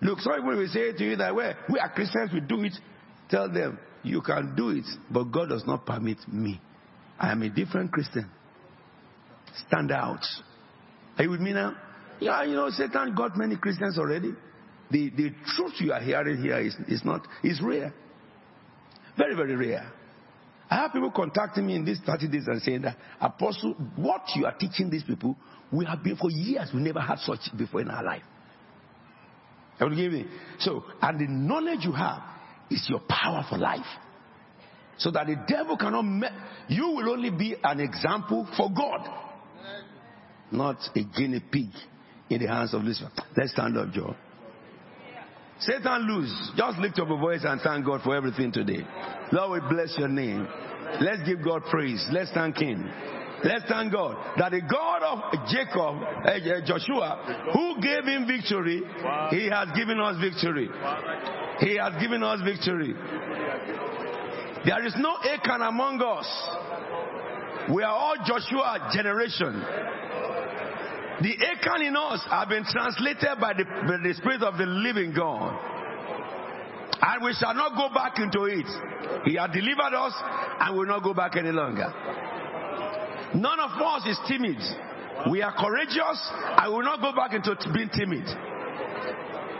Look, 0.00 0.20
some 0.20 0.34
people 0.34 0.56
will 0.56 0.68
say 0.68 0.92
to 0.92 1.04
you 1.04 1.16
that 1.16 1.34
well, 1.34 1.52
we 1.68 1.80
are 1.80 1.90
Christians, 1.90 2.30
we 2.32 2.40
do 2.40 2.62
it. 2.62 2.74
Tell 3.28 3.52
them, 3.52 3.78
you 4.04 4.20
can 4.20 4.54
do 4.54 4.70
it, 4.70 4.84
but 5.10 5.24
God 5.32 5.48
does 5.48 5.64
not 5.66 5.84
permit 5.84 6.18
me. 6.28 6.60
I 7.18 7.32
am 7.32 7.42
a 7.42 7.48
different 7.48 7.90
Christian. 7.90 8.30
Stand 9.66 9.90
out. 9.90 10.20
Are 11.18 11.24
you 11.24 11.30
with 11.30 11.40
me 11.40 11.52
now? 11.52 11.74
Yeah, 12.20 12.44
you 12.44 12.54
know, 12.54 12.70
Satan 12.70 13.14
got 13.14 13.36
many 13.36 13.56
Christians 13.56 13.98
already. 13.98 14.32
The, 14.90 15.10
the 15.10 15.30
truth 15.56 15.74
you 15.80 15.92
are 15.92 16.00
hearing 16.00 16.42
here 16.42 16.58
is, 16.58 16.74
is 16.88 17.04
not, 17.04 17.26
is 17.42 17.60
rare. 17.62 17.92
Very, 19.16 19.34
very 19.34 19.56
rare. 19.56 19.90
I 20.68 20.76
have 20.76 20.92
people 20.92 21.10
contacting 21.10 21.66
me 21.66 21.76
in 21.76 21.84
these 21.84 22.00
30 22.04 22.28
days 22.28 22.46
and 22.46 22.60
saying 22.60 22.82
that, 22.82 22.96
Apostle, 23.20 23.74
what 23.96 24.22
you 24.34 24.46
are 24.46 24.54
teaching 24.54 24.90
these 24.90 25.04
people, 25.04 25.36
we 25.72 25.84
have 25.84 26.02
been 26.02 26.16
for 26.16 26.30
years, 26.30 26.70
we 26.74 26.80
never 26.80 27.00
had 27.00 27.18
such 27.18 27.40
before 27.56 27.80
in 27.80 27.90
our 27.90 28.02
life. 28.02 28.22
I 29.78 29.84
Are 29.84 29.92
you 29.92 30.10
me? 30.10 30.26
So, 30.58 30.84
and 31.02 31.20
the 31.20 31.26
knowledge 31.28 31.80
you 31.82 31.92
have 31.92 32.22
is 32.70 32.86
your 32.88 33.00
power 33.08 33.44
for 33.48 33.58
life. 33.58 33.86
So 34.98 35.10
that 35.10 35.26
the 35.26 35.36
devil 35.46 35.76
cannot, 35.76 36.02
me- 36.02 36.28
you 36.68 36.88
will 36.88 37.10
only 37.10 37.30
be 37.30 37.56
an 37.62 37.80
example 37.80 38.48
for 38.56 38.70
God, 38.72 39.06
not 40.50 40.78
a 40.94 41.02
guinea 41.02 41.40
pig 41.52 41.68
in 42.30 42.40
the 42.40 42.48
hands 42.48 42.72
of 42.72 42.82
Lucifer. 42.82 43.10
Let's 43.36 43.52
stand 43.52 43.76
up, 43.76 43.92
Joe. 43.92 44.16
Satan 45.58 46.06
lose. 46.06 46.52
Just 46.56 46.78
lift 46.78 46.98
up 46.98 47.10
a 47.10 47.16
voice 47.16 47.42
and 47.44 47.60
thank 47.60 47.84
God 47.86 48.02
for 48.02 48.14
everything 48.14 48.52
today. 48.52 48.86
Lord, 49.32 49.62
we 49.62 49.68
bless 49.68 49.96
your 49.98 50.08
name. 50.08 50.46
Let's 51.00 51.22
give 51.26 51.42
God 51.42 51.62
praise. 51.70 52.06
Let's 52.12 52.30
thank 52.32 52.58
Him. 52.58 52.88
Let's 53.44 53.64
thank 53.68 53.92
God 53.92 54.16
that 54.38 54.50
the 54.50 54.62
God 54.62 55.02
of 55.02 55.18
Jacob, 55.48 56.02
uh, 56.24 56.66
Joshua, 56.66 57.50
who 57.52 57.80
gave 57.80 58.04
him 58.04 58.26
victory, 58.26 58.82
he 59.30 59.48
has 59.50 59.68
given 59.76 60.00
us 60.00 60.16
victory. 60.20 60.68
He 61.60 61.76
has 61.76 62.00
given 62.00 62.22
us 62.22 62.40
victory. 62.42 62.94
There 64.64 64.86
is 64.86 64.94
no 64.98 65.16
Achan 65.22 65.62
among 65.62 66.00
us. 66.02 66.26
We 67.74 67.82
are 67.82 67.92
all 67.92 68.16
Joshua 68.26 68.90
generation. 68.92 69.62
The 71.22 71.32
Achan 71.32 71.82
in 71.82 71.96
us 71.96 72.20
have 72.28 72.48
been 72.48 72.64
translated 72.64 73.40
by 73.40 73.54
the, 73.54 73.64
by 73.64 73.96
the 74.02 74.14
Spirit 74.18 74.42
of 74.42 74.58
the 74.58 74.66
living 74.66 75.14
God. 75.16 75.56
And 77.00 77.24
we 77.24 77.32
shall 77.34 77.54
not 77.54 77.76
go 77.76 77.92
back 77.94 78.18
into 78.18 78.44
it. 78.44 78.66
He 79.24 79.36
has 79.36 79.50
delivered 79.52 79.96
us 79.96 80.12
and 80.60 80.76
will 80.76 80.86
not 80.86 81.02
go 81.02 81.14
back 81.14 81.36
any 81.36 81.52
longer. 81.52 81.88
None 83.34 83.60
of 83.60 83.70
us 83.80 84.06
is 84.06 84.18
timid. 84.28 84.60
We 85.30 85.42
are 85.42 85.52
courageous 85.56 86.20
and 86.32 86.72
will 86.72 86.84
not 86.84 87.00
go 87.00 87.12
back 87.12 87.32
into 87.32 87.56
being 87.72 87.90
timid. 87.90 88.24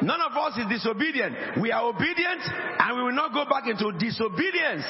None 0.02 0.20
of 0.20 0.36
us 0.36 0.58
is 0.58 0.68
disobedient. 0.68 1.60
We 1.60 1.72
are 1.72 1.88
obedient 1.88 2.42
and 2.78 2.96
we 2.96 3.02
will 3.02 3.16
not 3.16 3.32
go 3.32 3.44
back 3.48 3.66
into 3.66 3.92
disobedience. 3.98 4.84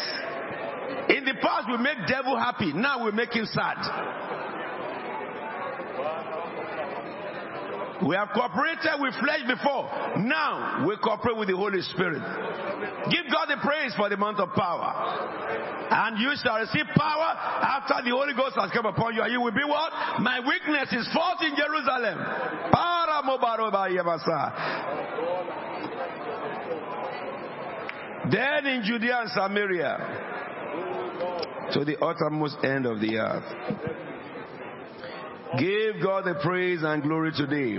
In 1.08 1.24
the 1.24 1.34
past 1.40 1.70
we 1.70 1.78
make 1.78 1.98
devil 2.08 2.36
happy. 2.36 2.72
Now 2.72 3.04
we 3.04 3.12
make 3.12 3.32
him 3.32 3.46
sad. 3.46 3.78
We 8.04 8.14
have 8.14 8.28
cooperated 8.34 9.00
with 9.00 9.14
flesh 9.14 9.40
before. 9.48 9.88
Now 10.20 10.84
we 10.86 10.96
cooperate 10.98 11.36
with 11.36 11.48
the 11.48 11.56
Holy 11.56 11.80
Spirit. 11.80 12.20
Give 13.08 13.24
God 13.32 13.46
the 13.48 13.56
praise 13.62 13.94
for 13.96 14.10
the 14.10 14.16
month 14.16 14.38
of 14.38 14.52
power. 14.52 14.92
And 15.88 16.18
you 16.18 16.32
shall 16.42 16.58
receive 16.58 16.84
power 16.94 17.32
after 17.32 18.02
the 18.04 18.10
Holy 18.10 18.34
Ghost 18.34 18.56
has 18.60 18.70
come 18.72 18.84
upon 18.84 19.14
you. 19.14 19.22
And 19.22 19.32
you 19.32 19.40
will 19.40 19.54
be 19.54 19.64
what? 19.64 19.92
My 20.20 20.40
weakness 20.40 20.92
is 20.92 21.08
fought 21.14 21.42
in 21.42 21.56
Jerusalem. 21.56 22.18
Then 28.30 28.66
in 28.66 28.82
Judea 28.82 29.20
and 29.20 29.30
Samaria, 29.30 29.98
to 31.72 31.84
the 31.84 31.96
uttermost 32.04 32.56
end 32.64 32.84
of 32.84 33.00
the 33.00 33.16
earth. 33.18 34.15
Give 35.54 36.02
God 36.02 36.24
the 36.24 36.34
praise 36.42 36.80
and 36.82 37.02
glory 37.02 37.30
today. 37.32 37.78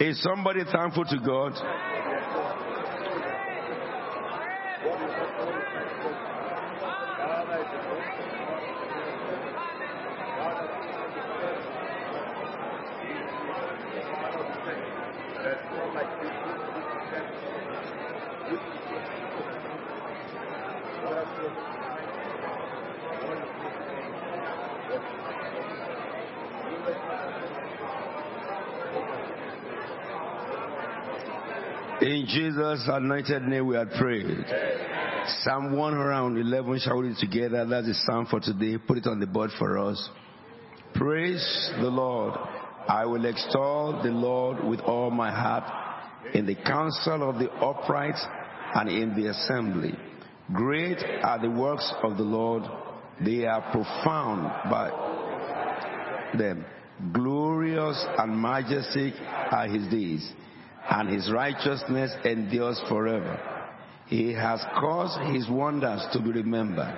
Is 0.00 0.22
somebody 0.22 0.60
thankful 0.72 1.04
to 1.06 1.18
God? 1.18 1.52
In 32.00 32.26
Jesus' 32.28 32.84
anointed 32.88 33.44
name 33.44 33.66
we 33.68 33.76
have 33.76 33.88
prayed. 33.98 34.26
Psalm 35.40 35.74
111, 35.74 36.80
shall 36.80 36.98
we 36.98 37.08
read 37.08 37.16
together? 37.16 37.64
That's 37.64 37.86
the 37.86 37.94
psalm 37.94 38.26
for 38.26 38.38
today. 38.38 38.76
Put 38.76 38.98
it 38.98 39.06
on 39.06 39.18
the 39.18 39.26
board 39.26 39.50
for 39.58 39.78
us. 39.78 40.10
Praise 40.94 41.70
the 41.80 41.88
Lord. 41.88 42.34
I 42.86 43.06
will 43.06 43.24
extol 43.24 44.02
the 44.02 44.10
Lord 44.10 44.62
with 44.62 44.80
all 44.80 45.10
my 45.10 45.30
heart 45.30 46.34
in 46.34 46.44
the 46.44 46.54
council 46.54 47.30
of 47.30 47.38
the 47.38 47.50
upright 47.50 48.14
and 48.74 48.90
in 48.90 49.16
the 49.16 49.30
assembly. 49.30 49.94
Great 50.52 50.98
are 51.22 51.40
the 51.40 51.50
works 51.50 51.90
of 52.02 52.18
the 52.18 52.24
Lord. 52.24 52.64
They 53.24 53.46
are 53.46 53.72
profound 53.72 54.70
by 54.70 56.36
them. 56.36 56.62
Glorious 57.12 58.04
and 58.18 58.38
majestic 58.38 59.14
are 59.50 59.66
his 59.66 59.88
days 59.88 60.30
and 60.90 61.08
his 61.08 61.30
righteousness 61.30 62.12
endures 62.24 62.80
forever. 62.88 63.38
He 64.06 64.32
has 64.32 64.60
caused 64.78 65.34
his 65.34 65.48
wonders 65.48 66.04
to 66.12 66.20
be 66.20 66.30
remembered. 66.30 66.96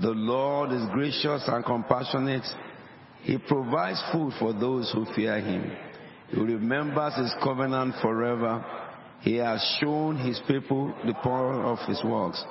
The 0.00 0.10
Lord 0.10 0.72
is 0.72 0.82
gracious 0.92 1.42
and 1.46 1.64
compassionate. 1.64 2.44
He 3.22 3.38
provides 3.38 4.02
food 4.12 4.32
for 4.38 4.52
those 4.52 4.92
who 4.92 5.06
fear 5.14 5.40
him. 5.40 5.72
He 6.28 6.40
remembers 6.40 7.14
his 7.16 7.34
covenant 7.42 7.94
forever. 8.00 8.64
He 9.20 9.36
has 9.36 9.60
shown 9.80 10.16
his 10.16 10.40
people 10.46 10.94
the 11.04 11.14
power 11.14 11.64
of 11.64 11.78
his 11.88 12.02
works, 12.04 12.42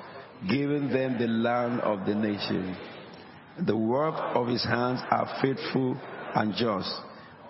giving 0.50 0.90
them 0.90 1.18
the 1.18 1.28
land 1.28 1.82
of 1.82 2.06
the 2.06 2.16
nation. 2.16 2.76
The 3.66 3.78
work 3.78 4.16
of 4.36 4.48
his 4.48 4.64
hands 4.64 5.00
are 5.10 5.40
faithful 5.42 5.98
and 6.36 6.54
just. 6.56 6.94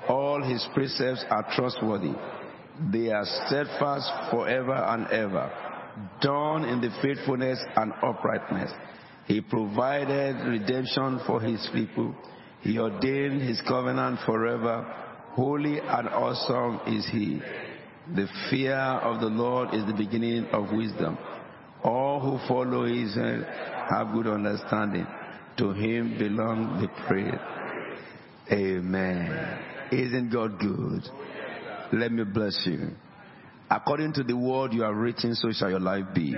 All 0.08 0.44
his 0.44 0.64
precepts 0.76 1.26
are 1.30 1.48
trustworthy. 1.56 2.14
They 2.92 3.10
are 3.10 3.26
steadfast 3.46 4.32
forever 4.32 4.74
and 4.74 5.08
ever, 5.08 5.52
done 6.22 6.66
in 6.66 6.82
the 6.82 6.90
faithfulness 7.02 7.60
and 7.76 7.94
uprightness. 8.04 8.72
He 9.28 9.42
provided 9.42 10.46
redemption 10.46 11.22
for 11.26 11.40
his 11.42 11.68
people. 11.74 12.14
He 12.62 12.78
ordained 12.78 13.42
his 13.42 13.62
covenant 13.62 14.20
forever. 14.26 14.84
Holy 15.32 15.80
and 15.80 16.10
awesome 16.10 16.82
is 16.94 17.08
he. 17.12 17.42
The 18.14 18.28
fear 18.50 18.76
of 18.76 19.22
the 19.22 19.28
Lord 19.28 19.74
is 19.74 19.86
the 19.86 19.94
beginning 19.94 20.46
of 20.48 20.72
wisdom. 20.72 21.18
All 21.84 22.20
who 22.20 22.48
follow 22.48 22.86
his 22.86 23.16
have 23.16 24.14
good 24.14 24.28
understanding. 24.28 25.08
To 25.58 25.72
him 25.72 26.18
belong 26.18 26.82
the 26.82 26.90
praise. 27.08 27.40
Amen. 28.52 29.60
Isn't 29.92 30.30
God 30.32 30.60
good? 30.60 31.04
Let 31.94 32.12
me 32.12 32.24
bless 32.24 32.62
you. 32.66 32.92
According 33.70 34.14
to 34.14 34.24
the 34.24 34.36
word 34.36 34.74
you 34.74 34.84
have 34.84 34.96
written, 34.96 35.36
so 35.36 35.52
shall 35.52 35.70
your 35.70 35.80
life 35.80 36.06
be. 36.14 36.34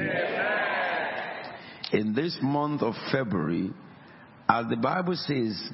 In 1.93 2.13
this 2.13 2.37
month 2.41 2.81
of 2.81 2.93
February, 3.11 3.71
as 4.49 4.65
the 4.69 4.77
Bible 4.77 5.15
says, 5.15 5.69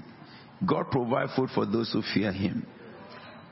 God 0.65 0.89
provide 0.91 1.29
food 1.35 1.49
for 1.53 1.65
those 1.65 1.91
who 1.91 2.01
fear 2.13 2.31
him. 2.31 2.65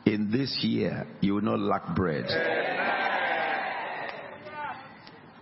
In 0.05 0.31
this 0.31 0.59
year, 0.63 1.05
you 1.21 1.35
will 1.35 1.41
not 1.41 1.59
lack 1.59 1.95
bread. 1.95 2.25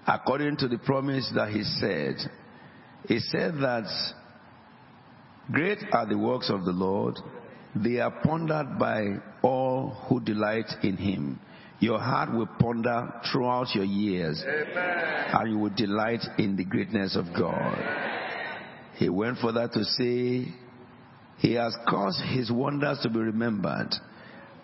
According 0.05 0.57
to 0.57 0.67
the 0.67 0.79
promise 0.79 1.31
that 1.35 1.49
he 1.49 1.63
said, 1.63 2.15
he 3.07 3.19
said 3.19 3.55
that 3.55 3.85
great 5.51 5.79
are 5.91 6.05
the 6.07 6.17
works 6.17 6.49
of 6.49 6.65
the 6.65 6.71
Lord 6.71 7.17
they 7.75 7.99
are 7.99 8.11
pondered 8.23 8.79
by 8.79 9.17
all 9.41 9.89
who 10.07 10.19
delight 10.21 10.69
in 10.83 10.97
him. 10.97 11.39
Your 11.79 11.99
heart 11.99 12.33
will 12.33 12.49
ponder 12.59 13.13
throughout 13.31 13.73
your 13.73 13.85
years, 13.85 14.43
Amen. 14.45 15.25
and 15.33 15.51
you 15.51 15.57
will 15.59 15.73
delight 15.75 16.21
in 16.37 16.57
the 16.57 16.65
greatness 16.65 17.15
of 17.15 17.25
God. 17.37 17.77
He 18.97 19.07
went 19.07 19.37
further 19.37 19.69
to 19.69 19.83
say, 19.85 20.53
He 21.37 21.53
has 21.53 21.73
caused 21.87 22.21
His 22.35 22.51
wonders 22.51 22.99
to 23.03 23.09
be 23.09 23.19
remembered. 23.19 23.93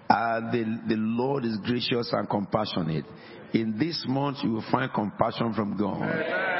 Uh, 0.09 0.51
the, 0.51 0.81
the 0.89 0.97
Lord 0.97 1.45
is 1.45 1.57
gracious 1.63 2.09
and 2.11 2.29
compassionate. 2.29 3.05
In 3.53 3.79
this 3.79 4.03
month, 4.09 4.39
you 4.43 4.51
will 4.51 4.65
find 4.69 4.91
compassion 4.93 5.53
from 5.53 5.77
God. 5.77 6.01
Amen. 6.01 6.55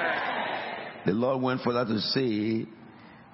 The 1.05 1.12
Lord 1.12 1.41
went 1.41 1.62
further 1.62 1.86
to 1.86 1.99
say, 1.99 2.65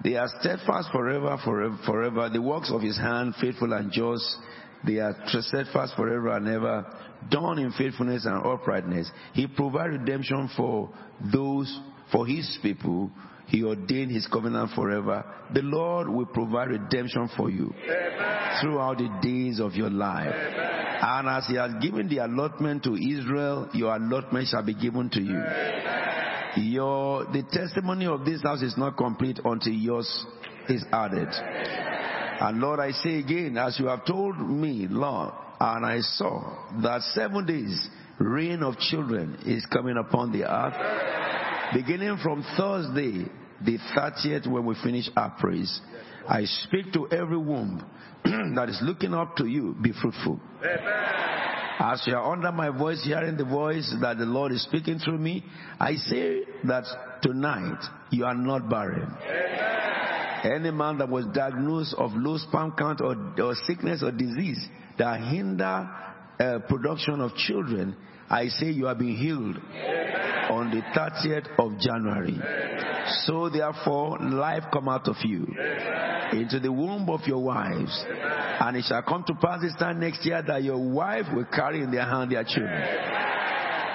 they 0.02 0.16
are 0.16 0.28
steadfast 0.40 0.90
forever, 0.90 1.38
forever, 1.44 1.78
forever. 1.86 2.28
The 2.28 2.42
works 2.42 2.70
of 2.72 2.82
his 2.82 2.98
hand, 2.98 3.34
faithful 3.40 3.72
and 3.72 3.92
just. 3.92 4.24
They 4.84 4.98
are 4.98 5.14
steadfast 5.26 5.94
forever 5.94 6.36
and 6.36 6.48
ever, 6.48 6.84
done 7.30 7.60
in 7.60 7.70
faithfulness 7.72 8.24
and 8.24 8.44
uprightness. 8.44 9.08
He 9.32 9.46
provided 9.46 10.00
redemption 10.00 10.50
for 10.56 10.90
those, 11.32 11.78
for 12.10 12.26
his 12.26 12.58
people. 12.62 13.10
He 13.46 13.62
ordained 13.62 14.10
his 14.10 14.26
covenant 14.26 14.70
forever. 14.74 15.24
The 15.54 15.62
Lord 15.62 16.08
will 16.08 16.26
provide 16.26 16.70
redemption 16.70 17.28
for 17.36 17.50
you 17.50 17.72
Amen. 17.84 18.60
throughout 18.60 18.98
the 18.98 19.08
days 19.22 19.60
of 19.60 19.74
your 19.74 19.90
life. 19.90 20.34
Amen. 20.34 20.82
And 21.04 21.28
as 21.28 21.46
he 21.46 21.54
has 21.56 21.72
given 21.80 22.08
the 22.08 22.18
allotment 22.18 22.84
to 22.84 22.94
Israel, 22.94 23.68
your 23.74 23.94
allotment 23.94 24.48
shall 24.48 24.64
be 24.64 24.74
given 24.74 25.10
to 25.10 25.20
you. 25.20 25.36
Amen. 25.36 25.81
Your 26.56 27.24
the 27.24 27.42
testimony 27.50 28.06
of 28.06 28.24
this 28.24 28.42
house 28.42 28.62
is 28.62 28.76
not 28.76 28.96
complete 28.96 29.40
until 29.44 29.72
yours 29.72 30.26
is 30.68 30.84
added. 30.92 31.28
And 31.28 32.60
Lord, 32.60 32.80
I 32.80 32.90
say 32.90 33.18
again, 33.18 33.56
as 33.56 33.78
you 33.78 33.86
have 33.86 34.04
told 34.04 34.38
me, 34.38 34.86
Lord, 34.88 35.32
and 35.60 35.86
I 35.86 36.00
saw 36.00 36.80
that 36.82 37.02
seven 37.14 37.46
days 37.46 37.88
rain 38.18 38.62
of 38.62 38.78
children 38.78 39.38
is 39.46 39.64
coming 39.66 39.96
upon 39.96 40.32
the 40.32 40.44
earth, 40.44 41.72
beginning 41.72 42.18
from 42.22 42.44
Thursday, 42.56 43.26
the 43.64 43.78
30th, 43.96 44.46
when 44.46 44.66
we 44.66 44.74
finish 44.82 45.08
our 45.16 45.30
praise. 45.38 45.80
I 46.28 46.44
speak 46.44 46.92
to 46.94 47.08
every 47.10 47.38
womb 47.38 47.84
that 48.24 48.68
is 48.68 48.78
looking 48.82 49.14
up 49.14 49.36
to 49.36 49.46
you, 49.46 49.76
be 49.80 49.92
fruitful. 49.92 50.40
Amen. 50.60 51.31
As 51.78 52.02
you 52.06 52.14
are 52.14 52.32
under 52.32 52.52
my 52.52 52.68
voice, 52.68 53.02
hearing 53.04 53.36
the 53.36 53.44
voice 53.44 53.94
that 54.00 54.18
the 54.18 54.24
Lord 54.24 54.52
is 54.52 54.62
speaking 54.62 54.98
through 54.98 55.18
me, 55.18 55.44
I 55.80 55.94
say 55.94 56.42
that 56.64 56.84
tonight 57.22 57.82
you 58.10 58.24
are 58.24 58.34
not 58.34 58.68
barren. 58.68 59.14
Amen. 59.24 60.52
Any 60.52 60.70
man 60.72 60.98
that 60.98 61.08
was 61.08 61.24
diagnosed 61.32 61.94
of 61.96 62.10
low 62.14 62.36
sperm 62.36 62.72
count 62.76 63.00
or, 63.00 63.16
or 63.40 63.54
sickness 63.66 64.02
or 64.02 64.10
disease 64.10 64.58
that 64.98 65.20
hinder 65.20 65.88
uh, 66.40 66.58
production 66.68 67.20
of 67.20 67.34
children, 67.36 67.96
I 68.28 68.48
say 68.48 68.66
you 68.66 68.88
are 68.88 68.94
being 68.94 69.16
healed 69.16 69.56
Amen. 69.56 70.50
on 70.50 70.70
the 70.70 70.82
30th 70.98 71.48
of 71.58 71.78
January. 71.78 72.34
Amen. 72.34 73.04
So 73.24 73.48
therefore, 73.48 74.18
life 74.18 74.64
come 74.72 74.88
out 74.88 75.06
of 75.08 75.16
you 75.22 75.46
into 76.32 76.60
the 76.60 76.72
womb 76.72 77.08
of 77.08 77.20
your 77.26 77.42
wives. 77.42 78.04
And 78.08 78.76
it 78.76 78.84
shall 78.84 79.02
come 79.02 79.24
to 79.26 79.34
pass 79.34 79.60
this 79.62 79.74
time 79.78 80.00
next 80.00 80.24
year 80.24 80.42
that 80.42 80.62
your 80.62 80.78
wife 80.78 81.26
will 81.34 81.46
carry 81.46 81.82
in 81.82 81.90
their 81.90 82.04
hand 82.04 82.32
their 82.32 82.44
children. 82.44 82.82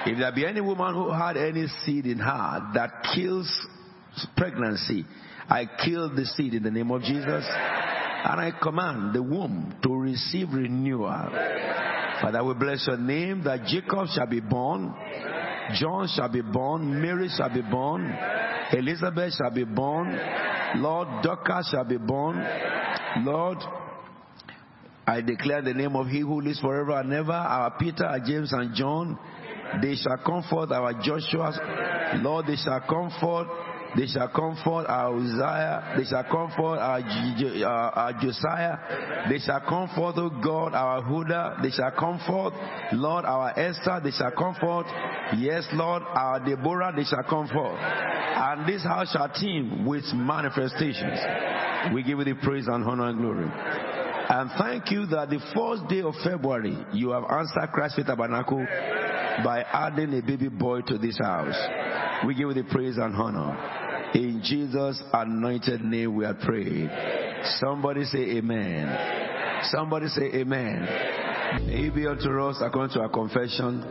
If 0.06 0.18
there 0.18 0.32
be 0.32 0.46
any 0.46 0.60
woman 0.60 0.94
who 0.94 1.10
had 1.10 1.36
any 1.36 1.66
seed 1.84 2.06
in 2.06 2.18
her 2.18 2.70
that 2.74 3.04
kills 3.14 3.66
pregnancy, 4.36 5.04
I 5.48 5.66
kill 5.84 6.14
the 6.14 6.24
seed 6.24 6.54
in 6.54 6.62
the 6.62 6.70
name 6.70 6.90
of 6.90 7.02
Jesus. 7.02 7.44
And 7.48 8.40
I 8.40 8.52
command 8.60 9.14
the 9.14 9.22
womb 9.22 9.76
to 9.82 9.94
receive 9.94 10.48
renewal. 10.52 11.30
Father, 12.20 12.42
we 12.42 12.54
bless 12.54 12.86
your 12.86 12.96
name 12.96 13.44
that 13.44 13.64
Jacob 13.66 14.08
shall 14.08 14.26
be 14.26 14.40
born, 14.40 14.92
John 15.74 16.08
shall 16.08 16.28
be 16.28 16.42
born, 16.42 17.00
Mary 17.00 17.28
shall 17.36 17.52
be 17.52 17.62
born, 17.62 18.12
Elizabeth 18.72 19.34
shall 19.34 19.52
be 19.52 19.64
born, 19.64 20.18
Lord 20.76 21.08
Dorcas 21.22 21.70
shall 21.70 21.84
be 21.84 21.96
born. 21.96 22.44
Lord, 23.18 23.58
I 25.06 25.20
declare 25.20 25.62
the 25.62 25.74
name 25.74 25.96
of 25.96 26.08
He 26.08 26.20
who 26.20 26.40
lives 26.40 26.60
forever 26.60 27.00
and 27.00 27.12
ever, 27.12 27.32
our 27.32 27.70
Peter, 27.78 28.04
our 28.04 28.20
James, 28.20 28.52
and 28.52 28.74
John. 28.74 29.18
They 29.82 29.96
shall 29.96 30.18
comfort 30.18 30.72
our 30.72 30.94
Joshua. 31.02 32.18
Lord, 32.22 32.46
they 32.46 32.56
shall 32.56 32.80
comfort 32.80 33.48
they 33.96 34.06
shall 34.06 34.28
comfort 34.28 34.86
our 34.88 35.16
Uzziah. 35.16 35.94
They 35.96 36.04
shall 36.04 36.24
comfort 36.24 36.78
our, 36.78 37.00
uh, 37.00 37.90
our 37.94 38.12
Josiah. 38.20 39.28
They 39.30 39.38
shall 39.38 39.60
comfort, 39.60 40.14
oh 40.16 40.30
God, 40.42 40.74
our 40.74 41.02
Huda. 41.02 41.62
They 41.62 41.70
shall 41.70 41.90
comfort, 41.92 42.52
Lord, 42.92 43.24
our 43.24 43.58
Esther. 43.58 44.00
They 44.04 44.10
shall 44.10 44.32
comfort, 44.32 44.86
yes, 45.38 45.66
Lord, 45.72 46.02
our 46.02 46.38
Deborah. 46.40 46.92
They 46.94 47.04
shall 47.04 47.24
comfort. 47.24 47.78
And 47.78 48.68
this 48.68 48.82
house 48.84 49.10
shall 49.12 49.28
teem 49.30 49.86
with 49.86 50.04
manifestations. 50.14 51.18
We 51.94 52.02
give 52.02 52.18
you 52.18 52.24
the 52.24 52.34
praise 52.34 52.66
and 52.66 52.84
honor 52.84 53.08
and 53.08 53.18
glory. 53.18 53.48
And 54.30 54.50
thank 54.58 54.90
you 54.90 55.06
that 55.06 55.30
the 55.30 55.40
first 55.56 55.88
day 55.88 56.02
of 56.02 56.14
February, 56.22 56.76
you 56.92 57.10
have 57.10 57.24
answered 57.30 57.70
Christ 57.72 57.96
Faith 57.96 58.06
Tabernacle 58.06 58.66
by 59.42 59.64
adding 59.72 60.12
a 60.12 60.20
baby 60.20 60.48
boy 60.48 60.82
to 60.82 60.98
this 60.98 61.16
house. 61.18 61.56
We 62.26 62.34
give 62.34 62.48
you 62.48 62.54
the 62.54 62.64
praise 62.64 62.96
and 62.96 63.14
honor. 63.14 63.56
In 64.14 64.40
Jesus' 64.42 65.02
anointed 65.12 65.82
name 65.82 66.16
we 66.16 66.24
are 66.24 66.34
prayed. 66.34 66.90
Somebody 67.60 68.04
say 68.04 68.38
amen. 68.38 69.64
Somebody 69.70 70.08
say 70.08 70.30
amen. 70.34 70.86
It 71.68 71.94
be 71.94 72.06
unto 72.06 72.28
us 72.42 72.60
according 72.60 72.94
to 72.94 73.00
our 73.00 73.08
confession 73.08 73.82